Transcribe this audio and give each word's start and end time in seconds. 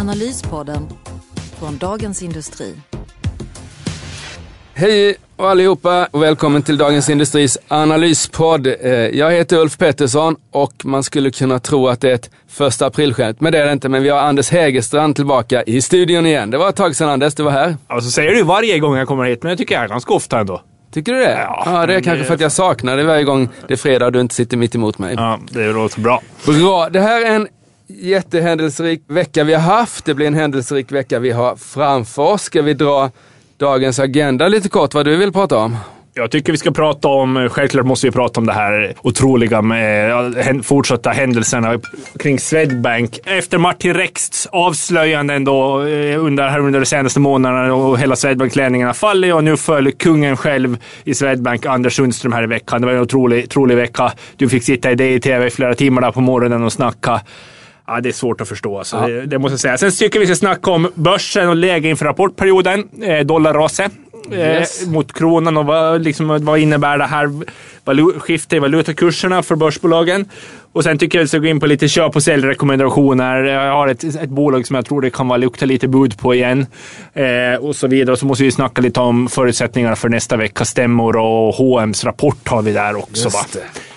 Analyspodden 0.00 0.88
från 1.58 1.78
Dagens 1.78 2.22
Industri. 2.22 2.74
Hej 4.74 5.14
och 5.36 5.50
allihopa 5.50 6.06
och 6.10 6.22
välkommen 6.22 6.62
till 6.62 6.78
Dagens 6.78 7.10
Industris 7.10 7.58
analyspodd. 7.68 8.66
Eh, 8.66 8.90
Jag 8.92 9.32
heter 9.32 9.56
Ulf 9.58 9.78
Pettersson 9.78 10.36
och 10.50 10.72
man 10.84 11.02
skulle 11.02 11.30
kunna 11.30 11.58
tro 11.58 11.88
att 11.88 12.00
det 12.00 12.10
är 12.10 12.14
ett 12.14 12.30
första 12.48 12.86
aprilskämt, 12.86 13.40
men 13.40 13.52
det 13.52 13.58
är 13.58 13.66
det 13.66 13.72
inte. 13.72 13.88
Men 13.88 14.02
vi 14.02 14.08
har 14.08 14.18
Anders 14.18 14.50
Hägerstrand 14.50 15.16
tillbaka 15.16 15.62
i 15.62 15.82
studion 15.82 16.26
igen. 16.26 16.50
Det 16.50 16.58
var 16.58 16.68
ett 16.68 16.76
tag 16.76 16.96
sedan 16.96 17.08
Anders, 17.08 17.34
du 17.34 17.42
var 17.42 17.50
här. 17.52 17.76
Alltså 17.86 18.10
säger 18.10 18.30
du 18.34 18.42
varje 18.42 18.78
gång 18.78 18.96
jag 18.96 19.08
kommer 19.08 19.24
hit, 19.24 19.42
men 19.42 19.50
jag 19.50 19.58
tycker 19.58 19.74
jag 19.74 19.84
är 19.84 19.88
ganska 19.88 20.14
ofta 20.14 20.40
ändå. 20.40 20.62
Tycker 20.92 21.12
du 21.12 21.18
det? 21.18 21.30
Ja, 21.32 21.62
Ja, 21.66 21.86
det 21.86 21.94
är 21.94 22.00
kanske 22.00 22.18
det- 22.18 22.24
för 22.24 22.34
att 22.34 22.40
jag 22.40 22.52
saknar 22.52 22.96
det 22.96 23.02
varje 23.04 23.24
gång 23.24 23.48
det 23.68 23.72
är 23.74 23.78
fredag 23.78 24.06
och 24.06 24.12
du 24.12 24.20
inte 24.20 24.34
sitter 24.34 24.56
mitt 24.56 24.74
emot 24.74 24.98
mig. 24.98 25.14
Ja, 25.18 25.38
det 25.50 25.72
låter 25.72 26.00
bra. 26.00 26.22
Bra, 26.46 26.88
det 26.88 27.00
här 27.00 27.26
är 27.26 27.34
en 27.34 27.48
jättehändelserik 27.98 29.02
vecka 29.06 29.44
vi 29.44 29.54
har 29.54 29.60
haft. 29.60 30.04
Det 30.04 30.14
blir 30.14 30.26
en 30.26 30.34
händelserik 30.34 30.92
vecka 30.92 31.18
vi 31.18 31.30
har 31.30 31.56
framför 31.56 32.22
oss. 32.22 32.42
Ska 32.42 32.62
vi 32.62 32.74
dra 32.74 33.10
dagens 33.56 33.98
agenda 33.98 34.48
lite 34.48 34.68
kort, 34.68 34.94
vad 34.94 35.04
du 35.04 35.16
vill 35.16 35.32
prata 35.32 35.56
om? 35.56 35.76
Jag 36.14 36.30
tycker 36.30 36.52
vi 36.52 36.58
ska 36.58 36.70
prata 36.70 37.08
om, 37.08 37.48
självklart 37.52 37.86
måste 37.86 38.06
vi 38.06 38.10
prata 38.10 38.40
om 38.40 38.46
det 38.46 38.52
här 38.52 38.94
otroliga 39.02 39.62
med 39.62 40.64
fortsatta 40.64 41.10
händelserna 41.10 41.80
kring 42.18 42.38
Swedbank. 42.38 43.18
Efter 43.24 43.58
Martin 43.58 43.94
Rexts 43.94 44.46
avslöjanden 44.46 45.44
då 45.44 45.86
eh, 45.86 46.24
under, 46.24 46.48
här 46.48 46.58
under 46.58 46.80
de 46.80 46.86
senaste 46.86 47.20
månaderna 47.20 47.74
och 47.74 47.98
hela 47.98 48.16
Swedbank-ledningarna 48.16 48.94
faller 48.94 49.34
och 49.34 49.44
nu 49.44 49.56
föll 49.56 49.92
kungen 49.92 50.36
själv 50.36 50.78
i 51.04 51.14
Swedbank, 51.14 51.66
Anders 51.66 51.96
Sundström, 51.96 52.32
här 52.32 52.42
i 52.42 52.46
veckan. 52.46 52.80
Det 52.80 52.86
var 52.86 52.94
en 52.94 53.00
otrolig, 53.00 53.44
otrolig 53.44 53.76
vecka. 53.76 54.12
Du 54.36 54.48
fick 54.48 54.62
sitta 54.62 54.90
i 54.90 54.94
DI-TV 54.94 55.46
i 55.46 55.50
flera 55.50 55.74
timmar 55.74 56.02
där 56.02 56.12
på 56.12 56.20
morgonen 56.20 56.64
och 56.64 56.72
snacka. 56.72 57.20
Ja, 57.90 58.00
det 58.00 58.08
är 58.08 58.12
svårt 58.12 58.40
att 58.40 58.48
förstå. 58.48 58.78
Alltså. 58.78 58.96
Ja. 58.96 59.08
Det, 59.08 59.26
det 59.26 59.38
måste 59.38 59.52
jag 59.52 59.60
säga. 59.60 59.78
Sen 59.78 59.90
tycker 59.90 60.20
vi 60.20 60.26
ska 60.26 60.36
snacka 60.36 60.70
om 60.70 60.88
börsen 60.94 61.48
och 61.48 61.56
läge 61.56 61.88
inför 61.88 62.04
rapportperioden. 62.04 62.88
Eh, 63.02 63.26
dollarraset. 63.26 63.92
Yes. 64.32 64.82
Eh, 64.82 64.88
mot 64.88 65.12
kronan 65.12 65.56
och 65.56 65.66
vad, 65.66 66.02
liksom, 66.02 66.44
vad 66.44 66.58
innebär 66.58 66.98
det 66.98 67.04
här 67.06 67.30
skiftet 68.18 68.52
i 68.52 68.58
valutakurserna 68.58 69.42
för 69.42 69.56
börsbolagen. 69.56 70.28
Och 70.72 70.84
sen 70.84 70.98
tycker 70.98 71.18
jag 71.18 71.22
att 71.22 71.24
vi 71.24 71.28
ska 71.28 71.38
gå 71.38 71.46
in 71.46 71.60
på 71.60 71.66
lite 71.66 71.88
köp 71.88 72.16
och 72.16 72.22
säljrekommendationer. 72.22 73.42
Jag 73.44 73.72
har 73.72 73.88
ett, 73.88 74.04
ett 74.04 74.30
bolag 74.30 74.66
som 74.66 74.76
jag 74.76 74.86
tror 74.86 75.00
det 75.00 75.10
kan 75.10 75.28
vara 75.28 75.36
lukta 75.36 75.66
lite 75.66 75.88
bud 75.88 76.18
på 76.18 76.34
igen. 76.34 76.66
Eh, 77.12 77.60
och 77.60 77.76
så 77.76 77.86
vidare. 77.86 78.12
Och 78.12 78.18
så 78.18 78.26
måste 78.26 78.44
vi 78.44 78.50
snacka 78.50 78.82
lite 78.82 79.00
om 79.00 79.28
förutsättningarna 79.28 79.96
för 79.96 80.08
nästa 80.08 80.36
veckas 80.36 80.68
stämmor 80.68 81.16
och 81.16 81.54
H&M's 81.54 82.04
rapport 82.04 82.48
har 82.48 82.62
vi 82.62 82.72
där 82.72 82.96
också. 82.96 83.28
Va? 83.28 83.40
det. 83.52 83.89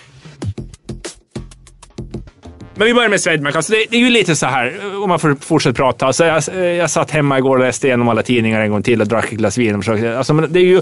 Men 2.76 2.88
vi 2.88 2.94
börjar 2.94 3.10
med 3.10 3.22
Swedbank. 3.22 3.56
Alltså 3.56 3.72
det, 3.72 3.86
det 3.90 3.96
är 3.98 4.00
ju 4.02 4.10
lite 4.10 4.36
så 4.36 4.46
här, 4.46 4.96
om 5.04 5.10
man 5.10 5.20
får 5.20 5.36
fortsätta 5.36 5.74
prata. 5.76 6.06
Alltså 6.06 6.26
jag, 6.26 6.44
jag 6.76 6.90
satt 6.90 7.12
hemma 7.12 7.38
igår 7.38 7.58
och 7.58 7.64
läste 7.64 7.88
igenom 7.88 8.10
alla 8.10 8.24
tidningar 8.24 8.62
en 8.62 8.72
gång 8.72 8.84
till 8.84 9.02
och 9.02 9.08
drack 9.08 9.26
ett 9.32 9.38
glas 9.38 9.58
vin. 9.58 9.76
Och 9.76 9.84
försökte, 9.84 10.18
alltså 10.18 10.34
men 10.34 10.54
det 10.54 10.60
är 10.60 10.66
ju 10.66 10.82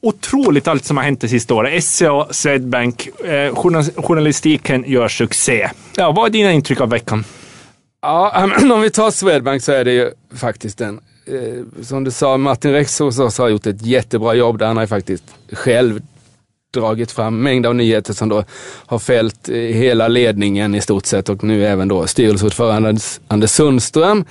otroligt 0.00 0.68
allt 0.68 0.84
som 0.84 0.96
har 0.96 1.04
hänt 1.04 1.20
det 1.20 1.28
sista 1.28 1.54
året. 1.54 1.84
SCA, 1.84 2.26
Swedbank, 2.30 3.08
eh, 3.24 3.54
journal- 3.54 4.02
journalistiken 4.02 4.84
gör 4.86 5.08
succé. 5.08 5.70
Ja, 5.96 6.12
vad 6.12 6.26
är 6.26 6.30
dina 6.30 6.52
intryck 6.52 6.80
av 6.80 6.90
veckan? 6.90 7.24
Ja, 8.02 8.50
om 8.72 8.80
vi 8.80 8.90
tar 8.90 9.10
Swedbank 9.10 9.62
så 9.62 9.72
är 9.72 9.84
det 9.84 9.92
ju 9.92 10.10
faktiskt 10.36 10.80
en, 10.80 11.00
eh, 11.26 11.82
som 11.84 12.04
du 12.04 12.10
sa, 12.10 12.36
Martin 12.36 12.72
Rex 12.72 12.98
hos 12.98 13.18
oss 13.18 13.38
har 13.38 13.48
gjort 13.48 13.66
ett 13.66 13.86
jättebra 13.86 14.34
jobb 14.34 14.58
där 14.58 14.66
han 14.66 14.76
har 14.76 14.84
ju 14.84 14.88
faktiskt 14.88 15.24
själv 15.52 16.00
dragit 16.74 17.12
fram 17.12 17.42
mängder 17.42 17.68
av 17.68 17.74
nyheter 17.74 18.12
som 18.12 18.28
då 18.28 18.44
har 18.86 18.98
fällt 18.98 19.48
eh, 19.48 19.54
hela 19.54 20.08
ledningen 20.08 20.74
i 20.74 20.80
stort 20.80 21.06
sett 21.06 21.28
och 21.28 21.44
nu 21.44 21.66
även 21.66 21.88
då 21.88 22.06
styrelseordförande 22.06 22.96
Anders- 23.28 23.50
Sundström. 23.50 24.24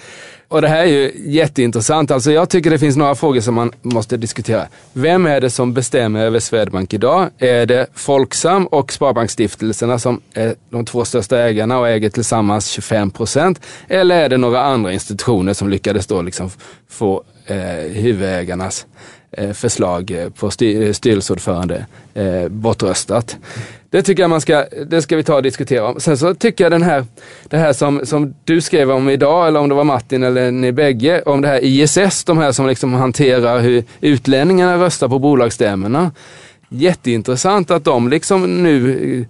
Och 0.47 0.61
det 0.61 0.67
här 0.67 0.83
är 0.83 0.87
ju 0.87 1.11
jätteintressant. 1.15 2.11
Alltså 2.11 2.31
jag 2.31 2.49
tycker 2.49 2.69
det 2.69 2.79
finns 2.79 2.97
några 2.97 3.15
frågor 3.15 3.41
som 3.41 3.55
man 3.55 3.71
måste 3.81 4.17
diskutera. 4.17 4.67
Vem 4.93 5.25
är 5.25 5.41
det 5.41 5.49
som 5.49 5.73
bestämmer 5.73 6.25
över 6.25 6.39
Swedbank 6.39 6.93
idag? 6.93 7.29
Är 7.37 7.65
det 7.65 7.87
Folksam 7.93 8.67
och 8.67 8.93
Sparbanksstiftelserna 8.93 9.99
som 9.99 10.21
är 10.33 10.55
de 10.69 10.85
två 10.85 11.05
största 11.05 11.39
ägarna 11.39 11.79
och 11.79 11.89
äger 11.89 12.09
tillsammans 12.09 12.67
25 12.67 13.11
procent? 13.11 13.61
Eller 13.87 14.23
är 14.23 14.29
det 14.29 14.37
några 14.37 14.61
andra 14.63 14.93
institutioner 14.93 15.53
som 15.53 15.69
lyckades 15.69 16.07
då 16.07 16.21
liksom 16.21 16.49
få 16.89 17.23
eh, 17.45 17.57
huvudägarnas 17.91 18.85
Eh, 19.37 19.51
förslag 19.51 20.11
eh, 20.11 20.29
på 20.29 20.51
styr, 20.51 20.87
eh, 20.87 20.91
styrelseordförande 20.91 21.85
eh, 22.13 22.47
bortröstat. 22.47 23.37
Det 23.89 24.01
tycker 24.01 24.23
jag 24.23 24.29
man 24.29 24.41
ska, 24.41 24.65
det 24.87 25.01
ska 25.01 25.15
vi 25.15 25.23
ta 25.23 25.35
och 25.35 25.43
diskutera 25.43 25.87
om. 25.87 25.99
Sen 25.99 26.17
så 26.17 26.35
tycker 26.35 26.63
jag 26.63 26.71
den 26.71 26.81
här, 26.81 27.05
det 27.43 27.57
här 27.57 27.73
som, 27.73 28.05
som 28.05 28.33
du 28.43 28.61
skrev 28.61 28.91
om 28.91 29.09
idag, 29.09 29.47
eller 29.47 29.59
om 29.59 29.69
det 29.69 29.75
var 29.75 29.83
Martin 29.83 30.23
eller 30.23 30.51
ni 30.51 30.71
bägge, 30.71 31.21
om 31.21 31.41
det 31.41 31.47
här 31.47 31.59
ISS, 31.63 32.23
de 32.23 32.37
här 32.37 32.51
som 32.51 32.67
liksom 32.67 32.93
hanterar 32.93 33.59
hur 33.59 33.83
utlänningarna 34.01 34.85
röstar 34.85 35.07
på 35.07 35.19
bolagsstämmorna. 35.19 36.11
Jätteintressant 36.69 37.71
att 37.71 37.83
de 37.83 38.09
liksom 38.09 38.63
nu 38.63 39.25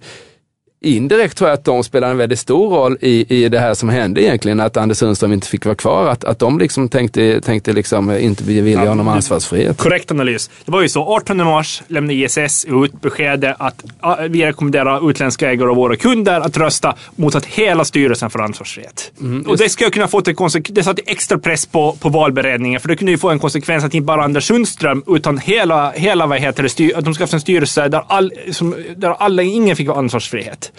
indirekt 0.84 1.36
tror 1.36 1.50
jag 1.50 1.54
att 1.54 1.64
de 1.64 1.84
spelar 1.84 2.10
en 2.10 2.16
väldigt 2.16 2.38
stor 2.38 2.70
roll 2.70 2.98
i, 3.00 3.44
i 3.44 3.48
det 3.48 3.58
här 3.58 3.74
som 3.74 3.88
hände 3.88 4.22
egentligen, 4.22 4.60
att 4.60 4.76
Anders 4.76 4.98
Sundström 4.98 5.32
inte 5.32 5.48
fick 5.48 5.64
vara 5.64 5.74
kvar. 5.74 6.08
Att, 6.08 6.24
att 6.24 6.38
de 6.38 6.58
liksom 6.58 6.88
tänkte, 6.88 7.40
tänkte 7.40 7.72
liksom 7.72 8.10
inte 8.10 8.44
bevilja 8.44 8.84
Ja, 8.84 8.88
honom 8.88 9.08
ansvarsfrihet. 9.08 9.78
Korrekt 9.78 10.10
analys. 10.10 10.50
Det 10.64 10.72
var 10.72 10.82
ju 10.82 10.88
så. 10.88 11.14
18 11.14 11.36
mars 11.36 11.82
lämnade 11.88 12.14
ISS 12.14 12.64
ut 12.64 13.00
beskedet 13.00 13.56
att 13.58 13.84
vi 14.28 14.46
rekommenderar 14.46 15.10
utländska 15.10 15.50
ägare 15.50 15.70
och 15.70 15.76
våra 15.76 15.96
kunder 15.96 16.40
att 16.40 16.56
rösta 16.56 16.96
mot 17.16 17.34
att 17.34 17.46
hela 17.46 17.84
styrelsen 17.84 18.30
får 18.30 18.42
ansvarsfrihet. 18.42 19.12
och 19.46 19.56
det 19.56 19.68
ska 19.68 19.90
kunna 19.90 20.08
få 20.08 20.20
till 20.20 20.34
konsekvens. 20.34 20.74
Det 20.74 20.82
satte 20.82 21.02
extra 21.06 21.38
press 21.38 21.66
på, 21.66 21.96
på 22.00 22.08
valberedningen, 22.08 22.80
för 22.80 22.88
det 22.88 22.96
kunde 22.96 23.12
ju 23.12 23.18
få 23.18 23.30
en 23.30 23.38
konsekvens 23.38 23.84
att 23.84 23.94
inte 23.94 24.04
bara 24.04 24.24
Anders 24.24 24.46
Sundström, 24.46 25.02
utan 25.06 25.38
hela, 25.38 25.90
hela 25.90 26.26
vad 26.26 26.38
heter 26.38 26.62
det, 26.62 26.68
styr, 26.68 26.96
att 26.96 27.04
de 27.04 27.14
ska 27.14 27.24
ha 27.24 27.32
en 27.32 27.40
styrelse 27.40 27.88
där, 27.88 28.04
all, 28.06 28.32
som, 28.52 28.74
där 28.96 29.10
alla, 29.10 29.42
ingen 29.42 29.76
fick 29.76 29.88
ansvarsfrihet. 29.88 30.72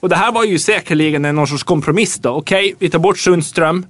Och 0.00 0.08
det 0.08 0.16
här 0.16 0.32
var 0.32 0.44
ju 0.44 0.58
säkerligen 0.58 1.24
en 1.24 1.34
någon 1.34 1.46
sorts 1.46 1.62
kompromiss 1.62 2.18
då. 2.18 2.30
Okej, 2.30 2.74
vi 2.78 2.90
tar 2.90 2.98
bort 2.98 3.18
Sundström. 3.18 3.86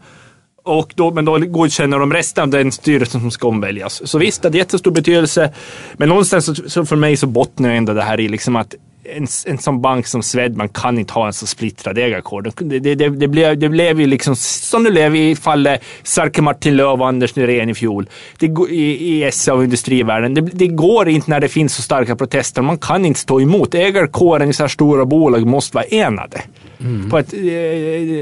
Och 0.64 0.92
då, 0.96 1.10
men 1.10 1.24
då 1.24 1.38
godkänner 1.38 1.98
de 1.98 2.12
resten 2.12 2.42
av 2.42 2.48
den 2.48 2.72
styrelsen 2.72 3.20
som 3.20 3.30
ska 3.30 3.48
omväljas. 3.48 4.10
Så 4.10 4.18
visst, 4.18 4.42
det 4.42 4.48
hade 4.48 4.58
jättestor 4.58 4.90
betydelse. 4.90 5.52
Men 5.96 6.08
någonstans 6.08 6.44
så, 6.44 6.54
så 6.54 6.84
för 6.84 6.96
mig 6.96 7.16
så 7.16 7.26
bottnar 7.26 7.70
ju 7.70 7.76
ändå 7.76 7.94
det 7.94 8.02
här 8.02 8.20
i 8.20 8.28
liksom 8.28 8.56
att 8.56 8.74
en, 9.04 9.26
en 9.46 9.58
sån 9.58 9.80
bank 9.80 10.06
som 10.06 10.22
Swedbank 10.22 10.72
kan 10.72 10.98
inte 10.98 11.12
ha 11.12 11.26
en 11.26 11.32
så 11.32 11.46
splittrad 11.46 11.98
ägarkår. 11.98 12.42
Det, 12.42 12.78
det, 12.78 12.94
det, 12.94 13.08
det, 13.08 13.28
blev, 13.28 13.58
det 13.58 13.68
blev 13.68 14.00
ju 14.00 14.06
liksom 14.06 14.36
som 14.36 14.84
det 14.84 14.90
blev 14.90 15.16
i 15.16 15.36
fallet 15.36 15.82
Sverker 16.02 16.42
Martin 16.42 16.76
Löf 16.76 17.00
och 17.00 17.08
Anders 17.08 17.36
Nyrén 17.36 17.70
i 17.70 17.74
fjol. 17.74 18.08
Det, 18.38 18.46
i, 18.70 19.24
I 19.24 19.32
SA 19.32 19.54
och 19.54 19.64
industrivärlden. 19.64 20.34
Det, 20.34 20.40
det 20.40 20.66
går 20.66 21.08
inte 21.08 21.30
när 21.30 21.40
det 21.40 21.48
finns 21.48 21.74
så 21.74 21.82
starka 21.82 22.16
protester. 22.16 22.62
Man 22.62 22.78
kan 22.78 23.04
inte 23.04 23.20
stå 23.20 23.40
emot. 23.40 23.74
Ägarkåren 23.74 24.50
i 24.50 24.52
så 24.52 24.62
här 24.62 24.68
stora 24.68 25.04
bolag 25.04 25.46
måste 25.46 25.76
vara 25.76 25.84
enade. 25.84 26.42
På 27.10 27.18
ett, 27.18 27.32
eh, 27.32 27.40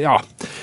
ja, 0.01 0.23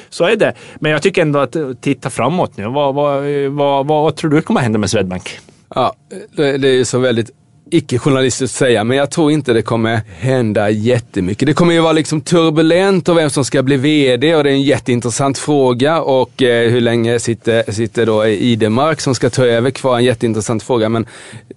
så 0.10 0.24
är 0.24 0.36
det. 0.36 0.54
Men 0.80 0.92
jag 0.92 1.02
tycker 1.02 1.22
ändå 1.22 1.40
att 1.40 1.56
eh, 1.56 1.74
titta 1.82 2.10
framåt 2.10 2.58
nu. 2.58 2.68
Vad, 2.68 2.96
vad, 2.96 3.24
vad, 3.50 3.88
vad 3.88 4.16
tror 4.16 4.32
du 4.32 4.42
kommer 4.42 4.62
hända 4.62 4.80
med 4.80 4.90
Swedbank? 4.90 5.40
Ja, 5.76 5.94
det, 6.36 6.58
det 6.58 6.68
är 6.68 6.74
ju 6.74 6.86
så 6.86 7.00
väldigt 7.00 7.32
icke-journalistiskt 7.72 8.56
att 8.56 8.60
säga, 8.60 8.84
men 8.84 8.98
jag 8.98 9.12
tror 9.12 9.32
inte 9.32 9.54
det 9.54 9.62
kommer 9.62 10.02
hända 10.20 10.70
jättemycket. 10.70 11.46
Det 11.46 11.54
kommer 11.54 11.74
ju 11.74 11.80
vara 11.80 11.94
liksom 11.94 12.22
turbulent 12.22 13.10
och 13.10 13.18
vem 13.18 13.30
som 13.30 13.46
ska 13.46 13.64
bli 13.64 13.78
VD 13.78 14.36
och 14.36 14.44
det 14.44 14.50
är 14.50 14.54
en 14.54 14.62
jätteintressant 14.62 15.38
fråga 15.38 16.02
och 16.02 16.44
eh, 16.44 16.72
hur 16.72 16.82
länge 16.82 17.20
sitter, 17.20 17.72
sitter 17.72 18.06
då 18.06 18.28
Idemark 18.28 19.02
som 19.02 19.16
ska 19.16 19.30
ta 19.30 19.46
över 19.46 19.72
kvar, 19.72 19.98
en 19.98 20.04
jätteintressant 20.04 20.64
fråga. 20.64 20.90
Men 20.90 21.06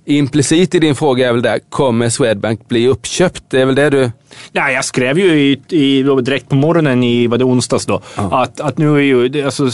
implicit 0.05 0.75
i 0.75 0.79
din 0.79 0.95
fråga 0.95 1.29
är 1.29 1.33
väl 1.33 1.43
där, 1.43 1.59
kommer 1.69 2.09
Swedbank 2.09 2.69
bli 2.69 2.89
uppköpt? 2.89 3.43
Det 3.49 3.61
är 3.61 3.67
väl 3.67 3.75
det 3.75 3.91
du 3.91 4.11
Nej, 4.53 4.75
jag 4.75 4.85
skrev 4.85 5.19
ju 5.19 5.41
i, 5.41 5.61
i, 5.69 6.03
direkt 6.03 6.49
på 6.49 6.55
morgonen 6.55 7.05
i 7.05 7.27
vad 7.27 7.38
det 7.38 7.44
onsdags 7.44 7.87
då, 7.87 8.00
ja. 8.17 8.43
att, 8.43 8.61
att 8.61 8.79
nu 8.79 8.97
är 8.97 9.00
ju 9.00 9.44
alltså, 9.44 9.71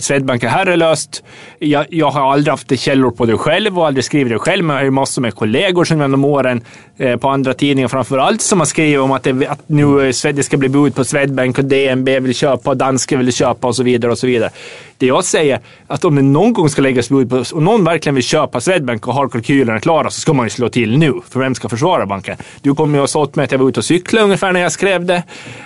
Swedbank 0.00 0.42
är 0.42 0.48
herrelöst. 0.48 1.22
Jag, 1.58 1.86
jag 1.90 2.10
har 2.10 2.32
aldrig 2.32 2.52
haft 2.52 2.80
källor 2.80 3.10
på 3.10 3.26
det 3.26 3.38
själv 3.38 3.78
och 3.78 3.86
aldrig 3.86 4.04
skrivit 4.04 4.32
det 4.32 4.38
själv, 4.38 4.64
men 4.64 4.74
jag 4.74 4.80
har 4.80 4.84
ju 4.84 4.90
massor 4.90 5.22
med 5.22 5.34
kollegor 5.34 5.84
som 5.84 6.00
genom 6.00 6.24
åren 6.24 6.64
eh, 6.96 7.16
på 7.16 7.28
andra 7.28 7.54
tidningar 7.54 7.88
framför 7.88 8.18
allt 8.18 8.40
som 8.40 8.58
har 8.58 8.66
skrivit 8.66 8.98
om 8.98 9.12
att 9.12 9.22
det, 9.22 9.46
att 9.46 9.62
nu 9.66 10.12
det 10.12 10.42
ska 10.42 10.56
bli 10.56 10.68
bud 10.68 10.94
på 10.94 11.04
Swedbank 11.04 11.58
och 11.58 11.64
DNB 11.64 12.20
vill 12.20 12.34
köpa 12.34 12.70
och 12.70 12.76
Danske 12.76 13.16
vill 13.16 13.32
köpa 13.32 13.66
och 13.66 13.76
så 13.76 13.82
vidare 13.82 14.12
och 14.12 14.18
så 14.18 14.26
vidare. 14.26 14.50
Det 14.98 15.06
jag 15.06 15.24
säger 15.24 15.60
att 15.86 16.04
om 16.04 16.14
det 16.14 16.22
någon 16.22 16.52
gång 16.52 16.68
ska 16.68 16.82
läggas 16.82 17.08
bud 17.08 17.30
på 17.30 17.44
och 17.52 17.62
någon 17.62 17.84
verkligen 17.84 18.14
vill 18.14 18.24
köpa 18.24 18.60
Swedbank 18.60 19.08
och 19.08 19.14
har 19.14 19.28
kalkylerna 19.28 19.80
klara 19.80 20.10
så 20.10 20.20
ska 20.20 20.32
man 20.32 20.46
ju 20.46 20.50
slå 20.50 20.68
till 20.68 20.98
nu. 20.98 21.14
För 21.30 21.40
vem 21.40 21.54
ska 21.54 21.68
försvara 21.68 22.06
banken? 22.06 22.36
Du 22.62 22.74
kommer 22.74 22.94
ju 22.94 23.00
ha 23.00 23.06
sålt 23.06 23.36
mig 23.36 23.44
att 23.44 23.57
jag 23.58 23.64
var 23.64 23.70
ute 23.70 23.80
och 23.80 23.84
cyklade 23.84 24.24
ungefär 24.24 24.52
när 24.52 24.60
jag 24.60 24.72
skrev 24.72 25.04
det. 25.04 25.22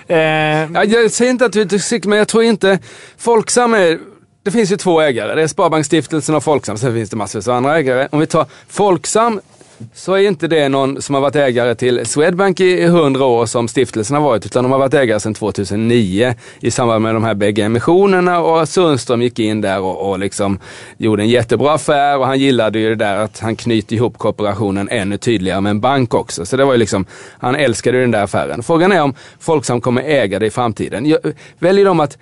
Eh... 0.07 0.17
Ja, 0.73 0.83
jag 0.83 1.11
säger 1.11 1.31
inte 1.31 1.45
att 1.45 1.53
du 1.53 1.61
är 1.61 1.65
ute 1.65 1.75
och 1.75 1.81
cyklar, 1.81 2.09
men 2.09 2.19
jag 2.19 2.27
tror 2.27 2.43
inte... 2.43 2.79
Folksam 3.17 3.73
är... 3.73 3.99
Det 4.43 4.51
finns 4.51 4.71
ju 4.71 4.77
två 4.77 5.01
ägare. 5.01 5.35
Det 5.35 5.41
är 5.41 5.47
Sparbanksstiftelsen 5.47 6.35
och 6.35 6.43
Folksam. 6.43 6.77
Sen 6.77 6.93
finns 6.93 7.09
det 7.09 7.15
massor 7.15 7.49
av 7.49 7.57
andra 7.57 7.77
ägare. 7.77 8.07
Om 8.11 8.19
vi 8.19 8.27
tar 8.27 8.45
Folksam 8.67 9.41
så 9.93 10.13
är 10.13 10.27
inte 10.27 10.47
det 10.47 10.69
någon 10.69 11.01
som 11.01 11.15
har 11.15 11.21
varit 11.21 11.35
ägare 11.35 11.75
till 11.75 12.05
Swedbank 12.05 12.59
i 12.59 12.85
hundra 12.85 13.25
år 13.25 13.45
som 13.45 13.67
stiftelsen 13.67 14.15
har 14.15 14.23
varit, 14.23 14.45
utan 14.45 14.63
de 14.63 14.71
har 14.71 14.79
varit 14.79 14.93
ägare 14.93 15.19
sedan 15.19 15.33
2009 15.33 16.35
i 16.59 16.71
samband 16.71 17.01
med 17.01 17.15
de 17.15 17.23
här 17.23 17.33
bägge 17.33 17.63
emissionerna 17.63 18.39
och 18.39 18.69
Sundström 18.69 19.21
gick 19.21 19.39
in 19.39 19.61
där 19.61 19.79
och, 19.79 20.09
och 20.09 20.19
liksom 20.19 20.59
gjorde 20.97 21.23
en 21.23 21.29
jättebra 21.29 21.73
affär 21.73 22.17
och 22.17 22.25
han 22.25 22.39
gillade 22.39 22.79
ju 22.79 22.89
det 22.89 23.05
där 23.05 23.17
att 23.17 23.39
han 23.39 23.55
knyter 23.55 23.95
ihop 23.95 24.17
kooperationen 24.17 24.89
ännu 24.89 25.17
tydligare 25.17 25.61
med 25.61 25.69
en 25.69 25.79
bank 25.79 26.13
också. 26.13 26.45
Så 26.45 26.57
det 26.57 26.65
var 26.65 26.73
ju 26.73 26.79
liksom, 26.79 27.05
han 27.39 27.55
älskade 27.55 27.99
den 27.99 28.11
där 28.11 28.23
affären. 28.23 28.63
Frågan 28.63 28.91
är 28.91 29.01
om 29.01 29.13
Folksam 29.39 29.81
kommer 29.81 30.01
äga 30.01 30.39
det 30.39 30.45
i 30.45 30.49
framtiden. 30.49 31.17
Väljer 31.59 31.85
de 31.85 31.99
att, 31.99 32.17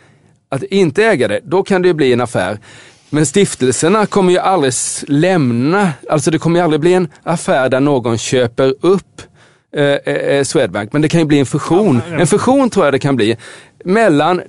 att 0.50 0.63
inte 0.63 1.06
äga 1.06 1.27
det, 1.27 1.39
då 1.44 1.63
kan 1.63 1.81
det 1.81 1.88
ju 1.88 1.94
bli 1.94 2.13
en 2.13 2.21
affär. 2.21 2.59
Men 3.13 3.25
stiftelserna 3.25 4.06
kommer 4.06 4.31
ju 4.31 4.38
aldrig 4.38 4.74
lämna, 5.08 5.94
alltså 6.10 6.31
det 6.31 6.40
kommer 6.40 6.60
ju 6.60 6.63
aldrig 6.63 6.81
bli 6.81 6.94
en 6.94 7.08
affär 7.24 7.69
där 7.69 7.80
någon 7.80 8.18
köper 8.18 8.75
upp 8.81 9.22
eh, 9.75 9.84
eh, 9.84 10.16
eh, 10.16 10.44
Swedbank. 10.44 10.94
Men 10.94 11.02
det 11.02 11.10
kan 11.10 11.19
ju 11.19 11.25
bli 11.25 11.40
en 11.40 11.46
fusion. 11.46 12.02
En 12.12 12.28
fusion 12.28 12.69
tror 12.69 12.86
jag 12.86 12.94
det 12.94 13.00
kan 13.00 13.16
bli. 13.16 13.38
Mellan, 13.84 14.42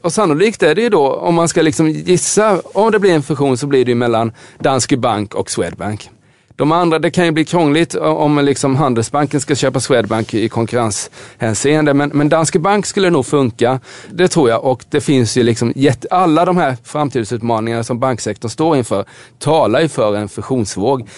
och 0.00 0.12
sannolikt 0.12 0.62
är 0.62 0.74
det 0.74 0.82
ju 0.82 0.88
då, 0.88 1.14
om 1.14 1.34
man 1.34 1.48
ska 1.48 1.62
liksom 1.62 1.90
gissa, 1.90 2.60
om 2.64 2.92
det 2.92 2.98
blir 2.98 3.14
en 3.14 3.22
fusion 3.22 3.58
så 3.58 3.66
blir 3.66 3.84
det 3.84 3.90
ju 3.90 3.94
mellan 3.94 4.32
Danske 4.58 4.96
Bank 4.96 5.34
och 5.34 5.50
Swedbank. 5.50 6.10
De 6.56 6.72
andra, 6.72 6.98
det 6.98 7.10
kan 7.10 7.24
ju 7.24 7.30
bli 7.30 7.44
krångligt 7.44 7.94
eh, 7.94 8.02
om 8.02 8.38
liksom 8.38 8.76
Handelsbanken 8.76 9.40
ska 9.40 9.54
köpa 9.54 9.80
Swedbank 9.80 10.34
i 10.34 10.48
konkurrenshänseende, 10.48 11.94
men, 11.94 12.10
men 12.14 12.28
Danske 12.28 12.58
Bank 12.58 12.86
skulle 12.86 13.10
nog 13.10 13.26
funka. 13.26 13.80
Det 14.10 14.28
tror 14.28 14.50
jag 14.50 14.64
och 14.64 14.84
det 14.90 15.00
finns 15.00 15.36
ju 15.36 15.42
liksom, 15.42 15.74
alla 16.10 16.44
de 16.44 16.56
här 16.56 16.76
framtidsutmaningarna 16.84 17.84
som 17.84 17.98
banksektorn 17.98 18.50
står 18.50 18.76
inför 18.76 19.04
talar 19.38 19.80
ju 19.80 19.88
för 19.88 20.16
en 20.16 20.28
fusionsvåg. 20.28 21.08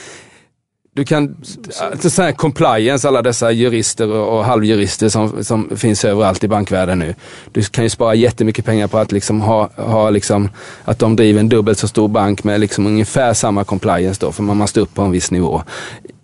Du 0.98 1.04
kan, 1.04 1.36
alltså 1.92 2.10
så 2.10 2.22
här 2.22 2.32
compliance, 2.32 3.08
alla 3.08 3.22
dessa 3.22 3.52
jurister 3.52 4.10
och, 4.10 4.38
och 4.38 4.44
halvjurister 4.44 5.08
som, 5.08 5.44
som 5.44 5.76
finns 5.76 6.04
överallt 6.04 6.44
i 6.44 6.48
bankvärlden 6.48 6.98
nu. 6.98 7.14
Du 7.52 7.62
kan 7.62 7.84
ju 7.84 7.90
spara 7.90 8.14
jättemycket 8.14 8.64
pengar 8.64 8.86
på 8.86 8.98
att 8.98 9.12
liksom 9.12 9.40
ha, 9.40 9.70
ha 9.76 10.10
liksom, 10.10 10.50
att 10.84 10.98
de 10.98 11.16
driver 11.16 11.40
en 11.40 11.48
dubbelt 11.48 11.78
så 11.78 11.88
stor 11.88 12.08
bank 12.08 12.44
med 12.44 12.60
liksom 12.60 12.86
ungefär 12.86 13.34
samma 13.34 13.64
compliance 13.64 14.20
då, 14.20 14.32
för 14.32 14.42
man 14.42 14.56
måste 14.56 14.80
upp 14.80 14.94
på 14.94 15.02
en 15.02 15.10
viss 15.10 15.30
nivå 15.30 15.62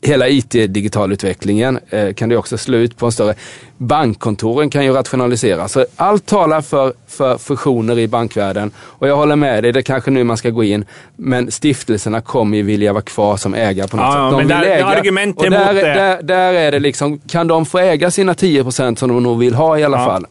hela 0.07 0.29
IT-digitalutvecklingen 0.29 1.79
eh, 1.91 2.15
kan 2.15 2.29
det 2.29 2.37
också 2.37 2.59
slå 2.59 2.79
ut 2.79 2.97
på 2.97 3.07
en 3.07 3.13
större... 3.13 3.35
Bankkontoren 3.77 4.71
kan 4.71 4.85
ju 4.85 4.93
rationaliseras. 4.93 5.73
Så 5.73 5.87
allt 5.97 6.27
talar 6.27 6.61
för, 6.61 6.93
för 7.09 7.39
fusioner 7.39 7.99
i 7.99 8.09
bankvärlden 8.09 8.71
och 8.79 9.09
jag 9.09 9.17
håller 9.17 9.37
med 9.37 9.65
dig, 9.65 9.73
det 9.73 9.81
är 9.81 9.83
kanske 9.83 10.11
nu 10.11 10.25
man 10.25 10.37
ska 10.37 10.51
gå 10.51 10.65
in. 10.65 10.85
Men 11.17 11.51
stiftelserna 11.51 12.21
kommer 12.21 12.57
ju 12.57 12.63
vilja 12.63 12.93
vara 12.93 13.03
kvar 13.03 13.37
som 13.37 13.55
ägare 13.55 13.89
på 13.89 13.97
något 13.97 14.07
ja, 14.07 14.31
sätt. 14.31 14.39
De 14.39 14.47
men 14.47 14.49
där, 14.49 14.71
äga. 14.71 14.87
Argumentet 14.87 15.51
där, 15.51 15.67
mot 15.75 15.83
det. 15.83 15.95
Där, 15.95 16.23
där 16.23 16.53
är 16.53 16.73
det 16.73 16.79
liksom, 16.79 17.19
kan 17.19 17.49
de 17.49 17.67
få 17.67 17.79
äga 17.79 18.11
sina 18.11 18.35
10 18.35 18.63
procent 18.63 18.99
som 18.99 19.09
de 19.09 19.23
nog 19.23 19.39
vill 19.39 19.55
ha 19.55 19.79
i 19.79 19.85
alla 19.85 19.99
ja. 19.99 20.05
fall? 20.05 20.27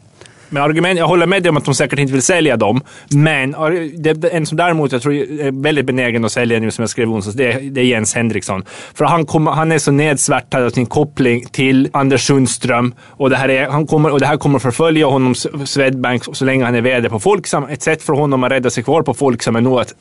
Men 0.53 0.63
argument, 0.63 1.00
jag 1.00 1.07
håller 1.07 1.25
med 1.25 1.44
dig 1.44 1.50
om 1.50 1.57
att 1.57 1.65
de 1.65 1.75
säkert 1.75 2.00
inte 2.00 2.13
vill 2.13 2.21
sälja 2.21 2.57
dem. 2.57 2.81
Men 3.09 3.55
en 4.31 4.45
som 4.45 4.57
däremot 4.57 4.91
jag 4.91 5.01
tror 5.01 5.13
är 5.13 5.63
väldigt 5.63 5.85
benägen 5.85 6.25
att 6.25 6.31
sälja 6.31 6.59
nu, 6.59 6.71
som 6.71 6.81
jag 6.81 6.89
skrev 6.89 7.09
onsdags, 7.09 7.35
det, 7.35 7.51
det 7.51 7.81
är 7.81 7.85
Jens 7.85 8.15
Henriksson. 8.15 8.63
För 8.94 9.05
han, 9.05 9.25
kom, 9.25 9.47
han 9.47 9.71
är 9.71 9.77
så 9.77 9.91
nedsvärtad 9.91 10.63
av 10.63 10.69
sin 10.69 10.85
koppling 10.85 11.45
till 11.45 11.89
Anders 11.94 12.27
Sundström. 12.27 12.94
Och 13.07 13.29
det 13.29 13.35
här, 13.35 13.50
är, 13.50 13.69
han 13.69 13.88
kommer, 13.88 14.11
och 14.11 14.19
det 14.19 14.25
här 14.25 14.38
kommer 14.38 14.59
förfölja 14.59 15.05
honom, 15.05 15.35
Swedbank, 15.65 16.23
så 16.35 16.45
länge 16.45 16.65
han 16.65 16.75
är 16.75 16.81
vd 16.81 17.09
på 17.09 17.19
Folksam. 17.19 17.63
Ett 17.63 17.81
sätt 17.81 18.03
för 18.03 18.13
honom 18.13 18.44
att 18.44 18.51
rädda 18.51 18.69
sig 18.69 18.83
kvar 18.83 19.01
på 19.01 19.13
Folksam 19.13 19.56
är 19.56 19.61
nog 19.61 19.79
att 19.79 19.94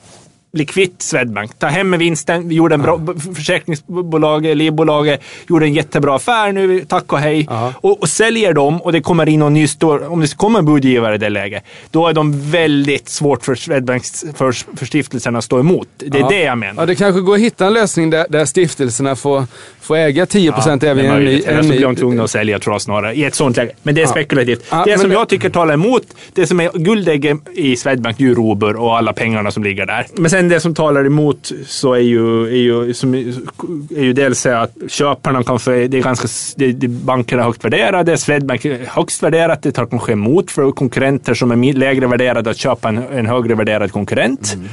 bli 0.53 0.67
kvitt 0.67 1.03
Swedbank. 1.03 1.59
Ta 1.59 1.67
hem 1.67 1.99
vinsten. 1.99 2.49
Vi 2.49 2.55
gjorde 2.55 2.75
en 2.75 2.83
bra, 2.83 3.01
försäkringsbolag, 3.35 4.45
livbolaget, 4.45 5.23
gjorde 5.49 5.67
en 5.67 5.75
jättebra 5.75 6.17
affär 6.17 6.53
nu, 6.53 6.85
tack 6.85 7.13
och 7.13 7.19
hej. 7.19 7.49
Och, 7.81 8.03
och, 8.03 8.09
säljer 8.09 8.53
dem 8.53 8.83
och 8.83 8.93
det 8.93 9.01
kommer 9.01 9.29
in 9.29 9.41
någon 9.41 9.55
ny 9.55 9.69
stor, 9.69 10.13
om 10.13 10.21
det 10.21 10.37
kommer 10.37 10.59
en 10.59 10.65
budgivare 10.65 11.15
i 11.15 11.19
det 11.19 11.29
läget, 11.29 11.65
då 11.91 12.09
är 12.09 12.13
de 12.13 12.51
väldigt 12.51 13.09
svårt 13.09 13.45
för 13.45 13.55
Swedbanks, 13.55 14.25
för, 14.35 14.77
för 14.77 14.87
stiftelserna 14.87 15.39
att 15.39 15.45
stå 15.45 15.61
emot. 15.61 15.89
Det 15.97 16.19
är 16.19 16.21
ja. 16.21 16.29
det 16.29 16.43
jag 16.43 16.59
menar. 16.59 16.83
Ja, 16.83 16.87
det 16.87 16.95
kanske 16.95 17.21
går 17.21 17.35
att 17.35 17.41
hitta 17.41 17.67
en 17.67 17.73
lösning 17.73 18.11
där, 18.11 18.27
där 18.29 18.45
stiftelserna 18.45 19.17
får, 19.17 19.47
får 19.83 19.97
äga 19.97 20.27
10 20.27 20.53
procent 20.53 20.83
ja, 20.83 20.89
även 20.89 21.05
i 21.05 21.09
en 21.09 21.25
ny... 21.25 21.41
Eller 21.41 21.63
så 21.63 21.69
blir 21.69 21.83
de 21.83 21.97
tvungna 21.97 22.25
att 22.25 22.31
sälja 22.31 22.59
tror 22.59 22.75
jag 22.75 22.83
snarare, 22.83 23.15
i 23.15 23.25
ett 23.25 23.35
sånt 23.35 23.57
läge. 23.57 23.73
Men 23.83 23.95
det 23.95 24.03
är 24.03 24.07
spekulativt. 24.07 24.71
det 24.87 24.99
som 24.99 25.09
det... 25.11 25.15
jag 25.15 25.29
tycker 25.29 25.51
talar 25.51 25.75
emot, 25.75 26.03
det 26.35 26.47
som 26.47 26.61
är 26.61 26.71
guldägget 26.79 27.39
i 27.55 27.77
Swedbank, 27.77 28.21
ju 28.21 28.35
Robur 28.35 28.77
och 28.77 28.97
alla 28.97 29.13
pengarna 29.13 29.51
som 29.51 29.65
ligger 29.65 29.87
där. 29.87 30.07
Men 30.15 30.31
sen 30.31 30.49
det 30.49 30.61
som 30.61 30.75
talar 30.75 31.07
emot 31.07 31.53
så 31.67 31.95
är 31.95 31.99
ju, 31.99 32.47
är 32.47 32.57
ju, 32.57 32.95
som, 32.95 33.15
är 33.15 34.03
ju 34.03 34.13
dels 34.13 34.47
att 34.47 34.73
köparna 34.89 35.43
kan 35.43 35.59
få, 35.59 35.71
det 35.71 35.99
är 35.99 36.03
ganska, 36.03 36.29
det, 36.57 36.73
det, 36.73 36.89
bankerna 36.89 37.43
är 37.43 37.47
högt 37.47 37.65
värderade, 37.65 38.19
Swedbank 38.19 38.65
är 38.65 38.79
högst 38.87 39.23
värderat, 39.23 39.63
det 39.63 39.73
tar 39.73 39.87
kanske 39.87 40.13
emot 40.13 40.51
för 40.51 40.71
konkurrenter 40.71 41.35
som 41.35 41.51
är 41.51 41.73
lägre 41.73 42.07
värderade 42.07 42.51
att 42.51 42.57
köpa 42.57 42.89
en, 42.89 42.99
en 42.99 43.27
högre 43.27 43.55
värderad 43.55 43.93
konkurrent. 43.93 44.55
Mm. 44.55 44.69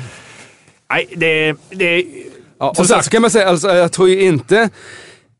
Nej, 0.91 1.07
det, 1.15 1.55
det 1.69 2.05
ja, 2.59 2.69
Och 2.69 2.85
sen 2.87 3.03
så 3.03 3.09
kan 3.09 3.21
man 3.21 3.31
säga, 3.31 3.47
alltså, 3.47 3.75
jag 3.75 3.91
tror 3.91 4.09
ju 4.09 4.21
inte 4.21 4.69